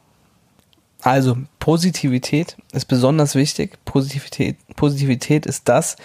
Also 1.03 1.37
Positivität 1.59 2.57
ist 2.73 2.87
besonders 2.87 3.35
wichtig. 3.35 3.79
Positivität, 3.85 4.57
Positivität 4.75 5.45
ist 5.45 5.69
das, 5.69 5.97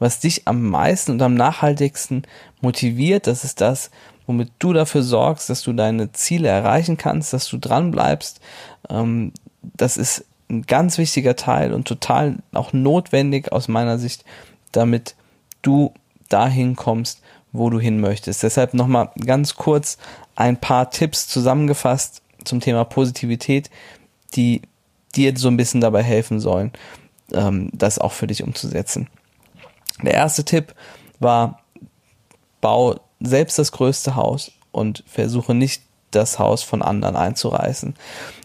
was 0.00 0.18
dich 0.18 0.48
am 0.48 0.68
meisten 0.68 1.12
und 1.12 1.22
am 1.22 1.34
nachhaltigsten 1.34 2.26
motiviert. 2.60 3.28
Das 3.28 3.44
ist 3.44 3.60
das, 3.60 3.92
womit 4.26 4.50
du 4.58 4.72
dafür 4.72 5.04
sorgst, 5.04 5.50
dass 5.50 5.62
du 5.62 5.72
deine 5.72 6.10
Ziele 6.10 6.48
erreichen 6.48 6.96
kannst, 6.96 7.32
dass 7.32 7.48
du 7.48 7.58
dran 7.58 7.92
bleibst. 7.92 8.40
Ähm, 8.88 9.32
das 9.62 9.96
ist 9.96 10.24
ein 10.48 10.62
ganz 10.62 10.98
wichtiger 10.98 11.36
Teil 11.36 11.72
und 11.72 11.86
total 11.86 12.38
auch 12.52 12.72
notwendig 12.72 13.52
aus 13.52 13.68
meiner 13.68 13.98
Sicht, 13.98 14.24
damit 14.72 15.14
du 15.62 15.92
dahin 16.30 16.76
kommst, 16.76 17.20
wo 17.52 17.70
du 17.70 17.78
hin 17.78 18.00
möchtest. 18.00 18.42
Deshalb 18.42 18.74
nochmal 18.74 19.10
ganz 19.24 19.56
kurz 19.56 19.98
ein 20.36 20.58
paar 20.58 20.90
Tipps 20.90 21.28
zusammengefasst 21.28 22.22
zum 22.44 22.60
Thema 22.60 22.84
Positivität, 22.84 23.70
die 24.34 24.62
dir 25.14 25.36
so 25.36 25.48
ein 25.48 25.56
bisschen 25.56 25.80
dabei 25.80 26.02
helfen 26.02 26.40
sollen, 26.40 26.72
ähm, 27.32 27.70
das 27.72 27.98
auch 27.98 28.12
für 28.12 28.26
dich 28.26 28.42
umzusetzen. 28.42 29.08
Der 30.02 30.14
erste 30.14 30.44
Tipp 30.44 30.74
war, 31.18 31.60
bau 32.60 33.00
selbst 33.20 33.58
das 33.58 33.72
größte 33.72 34.14
Haus 34.14 34.52
und 34.72 35.04
versuche 35.06 35.54
nicht 35.54 35.82
das 36.10 36.38
Haus 36.38 36.62
von 36.62 36.82
anderen 36.82 37.16
einzureißen. 37.16 37.94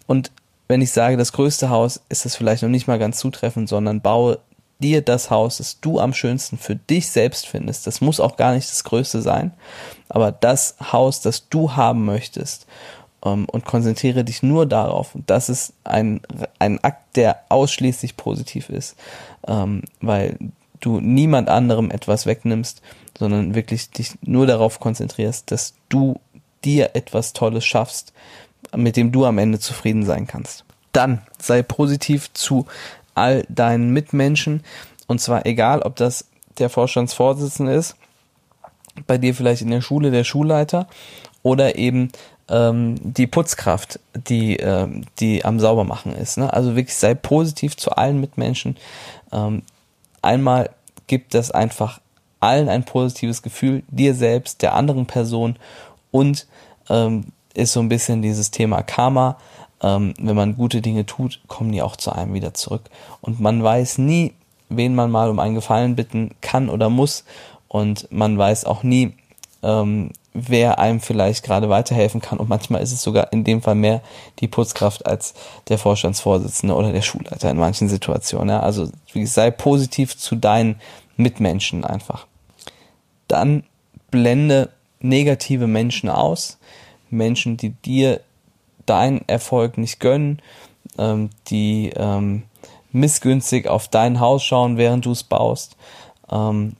Und 0.07 0.31
wenn 0.67 0.81
ich 0.81 0.91
sage, 0.91 1.17
das 1.17 1.31
größte 1.31 1.69
Haus, 1.69 2.01
ist 2.09 2.25
das 2.25 2.35
vielleicht 2.35 2.63
noch 2.63 2.69
nicht 2.69 2.87
mal 2.87 2.99
ganz 2.99 3.17
zutreffend, 3.17 3.69
sondern 3.69 4.01
baue 4.01 4.39
dir 4.79 5.01
das 5.01 5.29
Haus, 5.29 5.57
das 5.57 5.79
du 5.79 5.99
am 5.99 6.13
schönsten 6.13 6.57
für 6.57 6.75
dich 6.75 7.09
selbst 7.09 7.47
findest. 7.47 7.87
Das 7.87 8.01
muss 8.01 8.19
auch 8.19 8.35
gar 8.35 8.53
nicht 8.53 8.69
das 8.69 8.83
größte 8.83 9.21
sein, 9.21 9.51
aber 10.09 10.31
das 10.31 10.75
Haus, 10.91 11.21
das 11.21 11.49
du 11.49 11.73
haben 11.73 12.05
möchtest 12.05 12.67
ähm, 13.23 13.45
und 13.45 13.65
konzentriere 13.65 14.23
dich 14.23 14.43
nur 14.43 14.65
darauf. 14.65 15.11
Das 15.25 15.49
ist 15.49 15.73
ein, 15.83 16.21
ein 16.59 16.83
Akt, 16.83 17.15
der 17.15 17.39
ausschließlich 17.49 18.17
positiv 18.17 18.69
ist, 18.69 18.95
ähm, 19.47 19.83
weil 20.01 20.37
du 20.79 20.99
niemand 20.99 21.49
anderem 21.49 21.89
etwas 21.89 22.25
wegnimmst, 22.25 22.81
sondern 23.17 23.55
wirklich 23.55 23.89
dich 23.91 24.11
nur 24.21 24.45
darauf 24.45 24.79
konzentrierst, 24.79 25.51
dass 25.51 25.73
du 25.89 26.19
dir 26.63 26.91
etwas 26.95 27.33
Tolles 27.33 27.65
schaffst, 27.65 28.13
mit 28.75 28.97
dem 28.97 29.11
du 29.11 29.25
am 29.25 29.37
Ende 29.37 29.59
zufrieden 29.59 30.05
sein 30.05 30.27
kannst. 30.27 30.65
Dann 30.91 31.21
sei 31.39 31.61
positiv 31.61 32.31
zu 32.33 32.65
all 33.15 33.45
deinen 33.49 33.91
Mitmenschen 33.91 34.63
und 35.07 35.19
zwar 35.21 35.45
egal, 35.45 35.81
ob 35.81 35.95
das 35.95 36.25
der 36.57 36.69
Vorstandsvorsitzende 36.69 37.73
ist, 37.73 37.95
bei 39.07 39.17
dir 39.17 39.35
vielleicht 39.35 39.61
in 39.61 39.71
der 39.71 39.81
Schule 39.81 40.11
der 40.11 40.23
Schulleiter 40.23 40.87
oder 41.43 41.77
eben 41.77 42.11
ähm, 42.49 42.95
die 43.01 43.27
Putzkraft, 43.27 43.99
die, 44.29 44.57
ähm, 44.57 45.05
die 45.19 45.43
am 45.43 45.59
Saubermachen 45.59 46.15
ist. 46.15 46.37
Ne? 46.37 46.51
Also 46.51 46.75
wirklich 46.75 46.95
sei 46.95 47.13
positiv 47.13 47.75
zu 47.75 47.91
allen 47.91 48.19
Mitmenschen. 48.19 48.77
Ähm, 49.31 49.63
einmal 50.21 50.69
gibt 51.07 51.33
das 51.33 51.51
einfach 51.51 51.99
allen 52.39 52.69
ein 52.69 52.85
positives 52.85 53.41
Gefühl, 53.41 53.83
dir 53.87 54.13
selbst, 54.13 54.61
der 54.61 54.75
anderen 54.75 55.05
Person 55.05 55.57
und 56.11 56.47
ähm, 56.89 57.25
ist 57.53 57.73
so 57.73 57.79
ein 57.79 57.89
bisschen 57.89 58.21
dieses 58.21 58.51
Thema 58.51 58.83
Karma. 58.83 59.37
Ähm, 59.81 60.13
wenn 60.19 60.35
man 60.35 60.55
gute 60.55 60.81
Dinge 60.81 61.05
tut, 61.05 61.41
kommen 61.47 61.71
die 61.71 61.81
auch 61.81 61.95
zu 61.95 62.11
einem 62.11 62.33
wieder 62.33 62.53
zurück. 62.53 62.83
Und 63.21 63.39
man 63.39 63.63
weiß 63.63 63.97
nie, 63.97 64.33
wen 64.69 64.95
man 64.95 65.11
mal 65.11 65.29
um 65.29 65.39
einen 65.39 65.55
Gefallen 65.55 65.95
bitten 65.95 66.31
kann 66.41 66.69
oder 66.69 66.89
muss. 66.89 67.23
Und 67.67 68.07
man 68.11 68.37
weiß 68.37 68.65
auch 68.65 68.83
nie, 68.83 69.13
ähm, 69.63 70.11
wer 70.33 70.79
einem 70.79 70.99
vielleicht 70.99 71.43
gerade 71.43 71.69
weiterhelfen 71.69 72.21
kann. 72.21 72.37
Und 72.37 72.49
manchmal 72.49 72.81
ist 72.81 72.91
es 72.91 73.01
sogar 73.01 73.31
in 73.31 73.43
dem 73.43 73.61
Fall 73.61 73.75
mehr 73.75 74.01
die 74.39 74.47
Putzkraft 74.47 75.05
als 75.05 75.33
der 75.69 75.77
Vorstandsvorsitzende 75.77 76.75
oder 76.75 76.91
der 76.91 77.01
Schulleiter 77.01 77.49
in 77.49 77.57
manchen 77.57 77.89
Situationen. 77.89 78.49
Ja. 78.49 78.59
Also 78.59 78.89
sei 79.13 79.49
positiv 79.51 80.17
zu 80.17 80.35
deinen 80.35 80.75
Mitmenschen 81.17 81.85
einfach. 81.85 82.27
Dann 83.27 83.63
blende 84.11 84.69
negative 84.99 85.67
Menschen 85.67 86.09
aus. 86.09 86.57
Menschen, 87.09 87.55
die 87.55 87.69
dir 87.69 88.19
deinen 88.85 89.27
Erfolg 89.27 89.77
nicht 89.77 89.99
gönnen, 89.99 90.41
ähm, 90.97 91.29
die 91.47 91.91
ähm, 91.95 92.43
missgünstig 92.91 93.67
auf 93.67 93.87
dein 93.87 94.19
Haus 94.19 94.43
schauen, 94.43 94.77
während 94.77 95.05
du 95.05 95.11
es 95.11 95.23
baust, 95.23 95.75
ähm, 96.31 96.75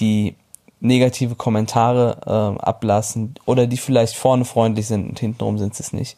die 0.00 0.34
negative 0.80 1.36
Kommentare 1.36 2.56
äh, 2.58 2.62
ablassen 2.62 3.34
oder 3.46 3.66
die 3.66 3.76
vielleicht 3.76 4.16
vorne 4.16 4.44
freundlich 4.44 4.88
sind 4.88 5.08
und 5.08 5.20
hintenrum 5.20 5.58
sind 5.58 5.74
sie 5.74 5.82
es 5.82 5.92
nicht. 5.92 6.16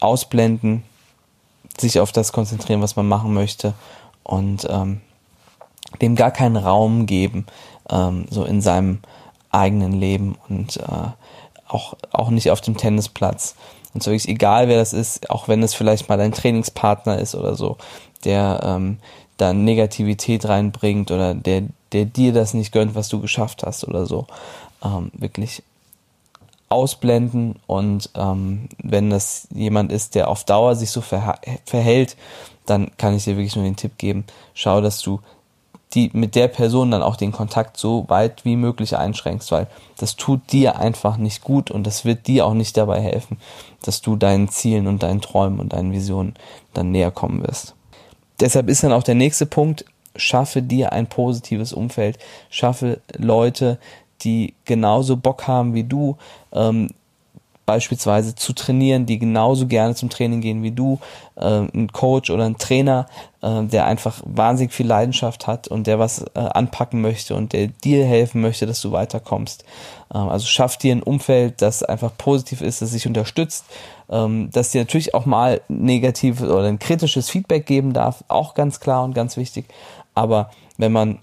Ausblenden, 0.00 0.84
sich 1.78 2.00
auf 2.00 2.12
das 2.12 2.32
konzentrieren, 2.32 2.80
was 2.80 2.96
man 2.96 3.06
machen 3.06 3.34
möchte 3.34 3.74
und 4.22 4.66
ähm, 4.70 5.02
dem 6.00 6.16
gar 6.16 6.30
keinen 6.30 6.56
Raum 6.56 7.06
geben, 7.06 7.46
ähm, 7.90 8.26
so 8.30 8.44
in 8.44 8.62
seinem 8.62 9.00
eigenen 9.50 9.92
Leben 9.92 10.36
und 10.48 10.78
äh, 10.78 11.10
auch, 11.66 11.94
auch 12.10 12.30
nicht 12.30 12.50
auf 12.50 12.60
dem 12.60 12.76
Tennisplatz. 12.76 13.54
Und 13.94 14.02
so 14.02 14.10
ist 14.10 14.28
egal, 14.28 14.68
wer 14.68 14.78
das 14.78 14.92
ist, 14.92 15.30
auch 15.30 15.48
wenn 15.48 15.62
es 15.62 15.74
vielleicht 15.74 16.08
mal 16.08 16.18
dein 16.18 16.32
Trainingspartner 16.32 17.18
ist 17.18 17.34
oder 17.34 17.54
so, 17.54 17.76
der 18.24 18.60
ähm, 18.62 18.98
da 19.36 19.52
Negativität 19.52 20.46
reinbringt 20.46 21.10
oder 21.10 21.34
der 21.34 21.62
der 21.92 22.04
dir 22.04 22.32
das 22.32 22.54
nicht 22.54 22.72
gönnt, 22.72 22.94
was 22.94 23.08
du 23.08 23.20
geschafft 23.20 23.62
hast 23.64 23.86
oder 23.86 24.06
so. 24.06 24.26
Ähm, 24.84 25.10
wirklich 25.14 25.62
ausblenden 26.68 27.56
und 27.66 28.10
ähm, 28.14 28.68
wenn 28.82 29.08
das 29.08 29.48
jemand 29.54 29.90
ist, 29.90 30.14
der 30.14 30.28
auf 30.28 30.44
Dauer 30.44 30.76
sich 30.76 30.90
so 30.90 31.00
verhält, 31.00 32.16
dann 32.66 32.90
kann 32.98 33.14
ich 33.14 33.24
dir 33.24 33.36
wirklich 33.36 33.56
nur 33.56 33.64
den 33.64 33.76
Tipp 33.76 33.96
geben, 33.96 34.24
schau, 34.52 34.82
dass 34.82 35.00
du 35.00 35.20
die 35.94 36.10
mit 36.12 36.34
der 36.34 36.48
Person 36.48 36.90
dann 36.90 37.02
auch 37.02 37.16
den 37.16 37.32
Kontakt 37.32 37.76
so 37.76 38.04
weit 38.08 38.44
wie 38.44 38.56
möglich 38.56 38.96
einschränkst, 38.96 39.50
weil 39.52 39.68
das 39.96 40.16
tut 40.16 40.52
dir 40.52 40.78
einfach 40.78 41.16
nicht 41.16 41.42
gut 41.42 41.70
und 41.70 41.86
das 41.86 42.04
wird 42.04 42.26
dir 42.26 42.46
auch 42.46 42.54
nicht 42.54 42.76
dabei 42.76 43.00
helfen, 43.00 43.38
dass 43.82 44.02
du 44.02 44.16
deinen 44.16 44.48
Zielen 44.48 44.86
und 44.86 45.02
deinen 45.02 45.20
Träumen 45.20 45.60
und 45.60 45.72
deinen 45.72 45.92
Visionen 45.92 46.34
dann 46.74 46.90
näher 46.90 47.10
kommen 47.10 47.42
wirst. 47.42 47.74
Deshalb 48.40 48.68
ist 48.68 48.82
dann 48.82 48.92
auch 48.92 49.02
der 49.02 49.14
nächste 49.14 49.46
Punkt, 49.46 49.84
schaffe 50.14 50.62
dir 50.62 50.92
ein 50.92 51.06
positives 51.06 51.72
Umfeld, 51.72 52.18
schaffe 52.50 53.00
Leute, 53.16 53.78
die 54.22 54.54
genauso 54.64 55.16
Bock 55.16 55.46
haben 55.46 55.74
wie 55.74 55.84
du, 55.84 56.16
ähm, 56.52 56.90
beispielsweise 57.68 58.34
zu 58.34 58.54
trainieren, 58.54 59.04
die 59.04 59.18
genauso 59.18 59.66
gerne 59.66 59.94
zum 59.94 60.08
Training 60.08 60.40
gehen 60.40 60.62
wie 60.62 60.70
du, 60.70 60.98
äh, 61.36 61.44
ein 61.44 61.92
Coach 61.92 62.30
oder 62.30 62.46
ein 62.46 62.56
Trainer, 62.56 63.04
äh, 63.42 63.64
der 63.64 63.84
einfach 63.84 64.22
wahnsinnig 64.24 64.72
viel 64.72 64.86
Leidenschaft 64.86 65.46
hat 65.46 65.68
und 65.68 65.86
der 65.86 65.98
was 65.98 66.22
äh, 66.22 66.38
anpacken 66.38 67.02
möchte 67.02 67.34
und 67.34 67.52
der 67.52 67.66
dir 67.66 68.06
helfen 68.06 68.40
möchte, 68.40 68.64
dass 68.64 68.80
du 68.80 68.90
weiterkommst. 68.90 69.66
Ähm, 70.14 70.30
also 70.30 70.46
schaff 70.46 70.78
dir 70.78 70.94
ein 70.94 71.02
Umfeld, 71.02 71.60
das 71.60 71.82
einfach 71.82 72.10
positiv 72.16 72.62
ist, 72.62 72.80
das 72.80 72.92
sich 72.92 73.06
unterstützt, 73.06 73.66
ähm, 74.08 74.48
dass 74.50 74.70
dir 74.70 74.80
natürlich 74.80 75.12
auch 75.12 75.26
mal 75.26 75.60
negativ 75.68 76.40
oder 76.40 76.64
ein 76.64 76.78
kritisches 76.78 77.28
Feedback 77.28 77.66
geben 77.66 77.92
darf, 77.92 78.24
auch 78.28 78.54
ganz 78.54 78.80
klar 78.80 79.04
und 79.04 79.12
ganz 79.12 79.36
wichtig. 79.36 79.66
Aber 80.14 80.48
wenn 80.78 80.92
man 80.92 81.18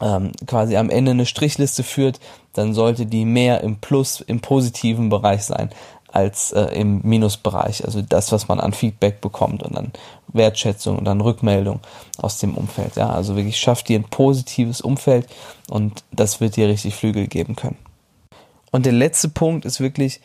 ähm, 0.00 0.32
quasi 0.46 0.78
am 0.78 0.88
Ende 0.88 1.10
eine 1.10 1.26
Strichliste 1.26 1.82
führt, 1.82 2.20
dann 2.52 2.74
sollte 2.74 3.06
die 3.06 3.24
mehr 3.24 3.62
im 3.62 3.76
Plus, 3.76 4.20
im 4.20 4.40
positiven 4.40 5.08
Bereich 5.08 5.44
sein 5.44 5.70
als 6.12 6.52
äh, 6.52 6.64
im 6.78 7.00
Minusbereich. 7.02 7.84
Also 7.84 8.02
das, 8.02 8.32
was 8.32 8.46
man 8.48 8.60
an 8.60 8.74
Feedback 8.74 9.20
bekommt 9.20 9.62
und 9.62 9.74
dann 9.74 9.92
Wertschätzung 10.28 10.98
und 10.98 11.06
dann 11.06 11.20
Rückmeldung 11.20 11.80
aus 12.18 12.38
dem 12.38 12.54
Umfeld. 12.54 12.96
Ja, 12.96 13.10
also 13.10 13.34
wirklich 13.34 13.58
schafft 13.58 13.88
dir 13.88 13.98
ein 13.98 14.04
positives 14.04 14.82
Umfeld 14.82 15.26
und 15.68 16.04
das 16.12 16.40
wird 16.40 16.56
dir 16.56 16.68
richtig 16.68 16.94
Flügel 16.94 17.26
geben 17.26 17.56
können. 17.56 17.78
Und 18.70 18.86
der 18.86 18.92
letzte 18.92 19.28
Punkt 19.28 19.64
ist 19.64 19.80
wirklich, 19.80 20.20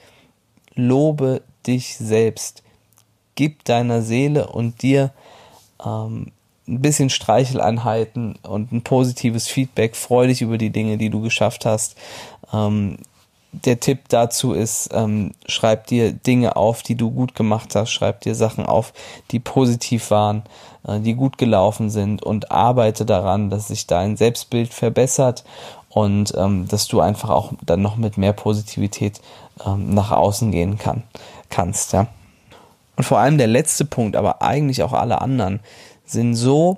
lobe 0.75 1.41
dich 1.65 1.97
selbst. 1.97 2.63
Gib 3.35 3.63
deiner 3.65 4.01
Seele 4.01 4.47
und 4.47 4.81
dir 4.81 5.11
ähm, 5.85 6.31
ein 6.67 6.81
bisschen 6.81 7.09
Streicheleinheiten 7.09 8.37
und 8.43 8.71
ein 8.71 8.81
positives 8.81 9.47
Feedback. 9.47 9.95
Freu 9.95 10.27
dich 10.27 10.41
über 10.41 10.57
die 10.57 10.69
Dinge, 10.69 10.97
die 10.97 11.09
du 11.09 11.21
geschafft 11.21 11.65
hast. 11.65 11.95
Ähm, 12.53 12.97
der 13.51 13.79
Tipp 13.79 14.09
dazu 14.09 14.53
ist, 14.53 14.89
ähm, 14.93 15.31
schreib 15.47 15.87
dir 15.87 16.11
Dinge 16.11 16.55
auf, 16.55 16.83
die 16.83 16.95
du 16.95 17.11
gut 17.11 17.35
gemacht 17.35 17.75
hast, 17.75 17.91
schreib 17.91 18.21
dir 18.21 18.35
Sachen 18.35 18.65
auf, 18.65 18.93
die 19.31 19.39
positiv 19.39 20.11
waren, 20.11 20.43
äh, 20.85 20.99
die 20.99 21.13
gut 21.13 21.37
gelaufen 21.37 21.89
sind 21.89 22.23
und 22.23 22.51
arbeite 22.51 23.05
daran, 23.05 23.49
dass 23.49 23.69
sich 23.69 23.87
dein 23.87 24.17
Selbstbild 24.17 24.73
verbessert 24.73 25.43
und 25.89 26.33
ähm, 26.37 26.67
dass 26.67 26.87
du 26.87 26.99
einfach 26.99 27.29
auch 27.29 27.53
dann 27.65 27.81
noch 27.81 27.95
mit 27.95 28.17
mehr 28.17 28.33
Positivität 28.33 29.21
ähm, 29.65 29.93
nach 29.93 30.11
außen 30.11 30.51
gehen 30.51 30.77
kann, 30.77 31.03
kannst, 31.49 31.93
ja. 31.93 32.07
Und 32.97 33.03
vor 33.03 33.19
allem 33.19 33.37
der 33.37 33.47
letzte 33.47 33.85
Punkt, 33.85 34.15
aber 34.15 34.41
eigentlich 34.41 34.81
auch 34.81 34.93
alle 34.93 35.21
anderen, 35.21 35.59
sind 36.07 36.35
so, 36.35 36.77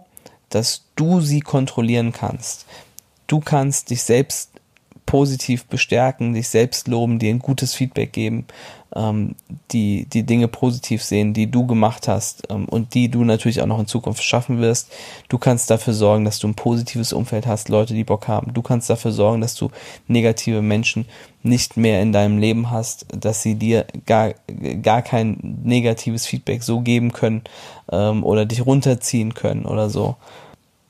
dass 0.50 0.84
du 0.96 1.22
sie 1.22 1.42
kontrollieren 1.42 2.12
kannst. 2.12 2.66
Du 3.28 3.40
kannst 3.40 3.90
dich 3.90 4.04
selbst 4.04 4.50
positiv 5.10 5.66
bestärken, 5.66 6.34
dich 6.36 6.50
selbst 6.50 6.88
loben, 6.88 7.18
dir 7.18 7.32
ein 7.32 7.40
gutes 7.40 7.74
Feedback 7.74 8.14
geben, 8.14 8.46
ähm, 8.96 9.34
die, 9.72 10.06
die 10.06 10.22
Dinge 10.22 10.48
positiv 10.48 11.02
sehen, 11.02 11.34
die 11.34 11.50
du 11.50 11.66
gemacht 11.66 12.08
hast 12.08 12.44
ähm, 12.52 12.66
und 12.66 12.94
die 12.94 13.10
du 13.10 13.24
natürlich 13.24 13.60
auch 13.60 13.66
noch 13.66 13.80
in 13.80 13.88
Zukunft 13.88 14.22
schaffen 14.22 14.62
wirst. 14.62 14.92
Du 15.28 15.40
kannst 15.40 15.72
dafür 15.72 15.96
sorgen, 15.96 16.26
dass 16.26 16.38
du 16.38 16.48
ein 16.48 16.54
positives 16.54 17.12
Umfeld 17.12 17.48
hast, 17.48 17.70
Leute, 17.70 17.96
die 17.96 18.04
Bock 18.04 18.28
haben. 18.28 18.54
Du 18.54 18.62
kannst 18.62 18.88
dafür 18.92 19.12
sorgen, 19.12 19.42
dass 19.42 19.56
du 19.56 19.72
negative 20.08 20.62
Menschen 20.62 21.08
nicht 21.42 21.76
mehr 21.76 22.04
in 22.04 22.12
deinem 22.12 22.38
Leben 22.38 22.70
hast, 22.70 23.08
dass 23.12 23.42
sie 23.42 23.56
dir 23.56 23.88
gar, 24.06 24.36
gar 24.84 25.02
kein 25.02 25.40
negatives 25.64 26.28
Feedback 26.28 26.62
so 26.62 26.82
geben 26.82 27.14
können 27.14 27.42
ähm, 27.92 28.24
oder 28.24 28.46
dich 28.46 28.64
runterziehen 28.64 29.34
können 29.34 29.66
oder 29.66 29.90
so. 29.90 30.18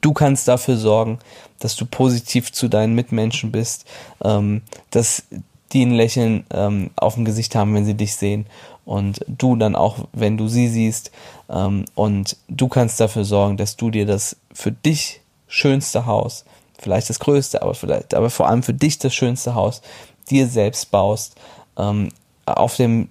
Du 0.02 0.14
kannst 0.14 0.48
dafür 0.48 0.78
sorgen, 0.78 1.20
dass 1.60 1.76
du 1.76 1.86
positiv 1.86 2.52
zu 2.52 2.68
deinen 2.68 2.96
Mitmenschen 2.96 3.52
bist, 3.52 3.86
ähm, 4.24 4.62
dass 4.92 5.24
die 5.72 5.86
ein 5.86 5.92
Lächeln 5.92 6.46
ähm, 6.52 6.92
auf 6.96 7.16
dem 7.16 7.26
Gesicht 7.26 7.56
haben, 7.56 7.74
wenn 7.76 7.86
sie 7.86 7.94
dich 7.96 8.16
sehen. 8.16 8.46
Und 8.86 9.24
du 9.28 9.56
dann 9.56 9.76
auch, 9.76 10.08
wenn 10.14 10.38
du 10.38 10.48
sie 10.48 10.68
siehst. 10.68 11.12
Ähm, 11.50 11.86
und 11.96 12.38
du 12.48 12.68
kannst 12.68 13.00
dafür 13.00 13.24
sorgen, 13.24 13.58
dass 13.58 13.76
du 13.76 13.92
dir 13.92 14.06
das 14.06 14.36
für 14.54 14.72
dich 14.72 15.22
schönste 15.48 16.06
Haus, 16.06 16.46
vielleicht 16.78 17.10
das 17.10 17.20
größte, 17.20 17.62
aber 17.62 17.76
vielleicht, 17.76 18.14
aber 18.14 18.30
vor 18.30 18.48
allem 18.48 18.64
für 18.64 18.74
dich 18.74 19.00
das 19.00 19.14
schönste 19.14 19.56
Haus 19.56 19.82
dir 20.30 20.48
selbst 20.48 20.92
baust, 20.92 21.36
ähm, 21.78 22.10
auf 22.46 22.76
dem, 22.76 23.10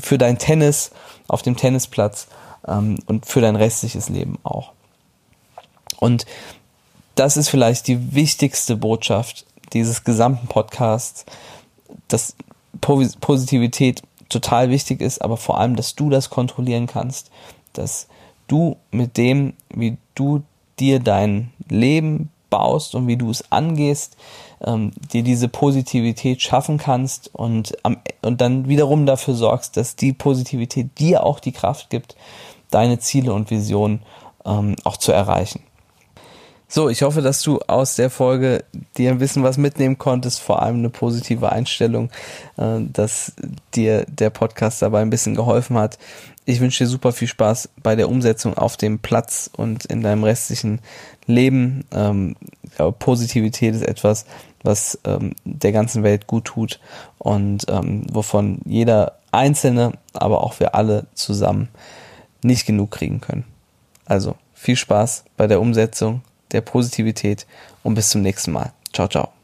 für 0.00 0.18
dein 0.18 0.38
Tennis, 0.38 0.90
auf 1.28 1.42
dem 1.42 1.56
Tennisplatz 1.56 2.26
ähm, 2.66 2.98
und 3.06 3.26
für 3.26 3.40
dein 3.40 3.56
restliches 3.56 4.08
Leben 4.08 4.38
auch. 4.42 4.72
Und 6.02 6.26
das 7.14 7.36
ist 7.36 7.48
vielleicht 7.48 7.86
die 7.86 8.12
wichtigste 8.12 8.74
Botschaft 8.74 9.46
dieses 9.72 10.02
gesamten 10.02 10.48
Podcasts, 10.48 11.24
dass 12.08 12.34
Positivität 12.80 14.02
total 14.28 14.70
wichtig 14.70 15.00
ist, 15.00 15.22
aber 15.22 15.36
vor 15.36 15.58
allem, 15.58 15.76
dass 15.76 15.94
du 15.94 16.10
das 16.10 16.28
kontrollieren 16.28 16.88
kannst, 16.88 17.30
dass 17.72 18.08
du 18.48 18.78
mit 18.90 19.16
dem, 19.16 19.52
wie 19.72 19.96
du 20.16 20.42
dir 20.80 20.98
dein 20.98 21.52
Leben 21.68 22.30
baust 22.50 22.96
und 22.96 23.06
wie 23.06 23.16
du 23.16 23.30
es 23.30 23.52
angehst, 23.52 24.16
ähm, 24.60 24.90
dir 25.12 25.22
diese 25.22 25.46
Positivität 25.46 26.42
schaffen 26.42 26.78
kannst 26.78 27.32
und, 27.32 27.76
am, 27.84 27.98
und 28.22 28.40
dann 28.40 28.66
wiederum 28.66 29.06
dafür 29.06 29.34
sorgst, 29.34 29.76
dass 29.76 29.94
die 29.94 30.12
Positivität 30.12 30.98
dir 30.98 31.24
auch 31.24 31.38
die 31.38 31.52
Kraft 31.52 31.90
gibt, 31.90 32.16
deine 32.70 32.98
Ziele 32.98 33.32
und 33.32 33.52
Visionen 33.52 34.02
ähm, 34.44 34.74
auch 34.82 34.96
zu 34.96 35.12
erreichen. 35.12 35.62
So, 36.74 36.88
ich 36.88 37.02
hoffe, 37.02 37.20
dass 37.20 37.42
du 37.42 37.58
aus 37.66 37.96
der 37.96 38.08
Folge 38.08 38.64
dir 38.96 39.10
ein 39.10 39.18
bisschen 39.18 39.42
was 39.42 39.58
mitnehmen 39.58 39.98
konntest, 39.98 40.40
vor 40.40 40.62
allem 40.62 40.76
eine 40.76 40.88
positive 40.88 41.52
Einstellung, 41.52 42.08
äh, 42.56 42.78
dass 42.80 43.34
dir 43.74 44.06
der 44.08 44.30
Podcast 44.30 44.80
dabei 44.80 45.02
ein 45.02 45.10
bisschen 45.10 45.34
geholfen 45.34 45.76
hat. 45.76 45.98
Ich 46.46 46.60
wünsche 46.60 46.84
dir 46.84 46.88
super 46.88 47.12
viel 47.12 47.28
Spaß 47.28 47.68
bei 47.82 47.94
der 47.94 48.08
Umsetzung 48.08 48.56
auf 48.56 48.78
dem 48.78 49.00
Platz 49.00 49.50
und 49.54 49.84
in 49.84 50.00
deinem 50.00 50.24
restlichen 50.24 50.80
Leben. 51.26 51.84
Ähm, 51.92 52.36
ich 52.62 52.76
glaube, 52.76 52.96
Positivität 52.98 53.74
ist 53.74 53.86
etwas, 53.86 54.24
was 54.62 54.98
ähm, 55.04 55.34
der 55.44 55.72
ganzen 55.72 56.02
Welt 56.04 56.26
gut 56.26 56.46
tut 56.46 56.80
und 57.18 57.66
ähm, 57.68 58.06
wovon 58.10 58.62
jeder 58.64 59.18
Einzelne, 59.30 59.92
aber 60.14 60.42
auch 60.42 60.58
wir 60.58 60.74
alle 60.74 61.04
zusammen 61.12 61.68
nicht 62.42 62.64
genug 62.64 62.92
kriegen 62.92 63.20
können. 63.20 63.44
Also 64.06 64.36
viel 64.54 64.76
Spaß 64.76 65.24
bei 65.36 65.46
der 65.46 65.60
Umsetzung 65.60 66.22
der 66.52 66.60
Positivität 66.60 67.46
und 67.82 67.94
bis 67.94 68.10
zum 68.10 68.22
nächsten 68.22 68.52
Mal. 68.52 68.72
Ciao, 68.92 69.08
ciao. 69.08 69.41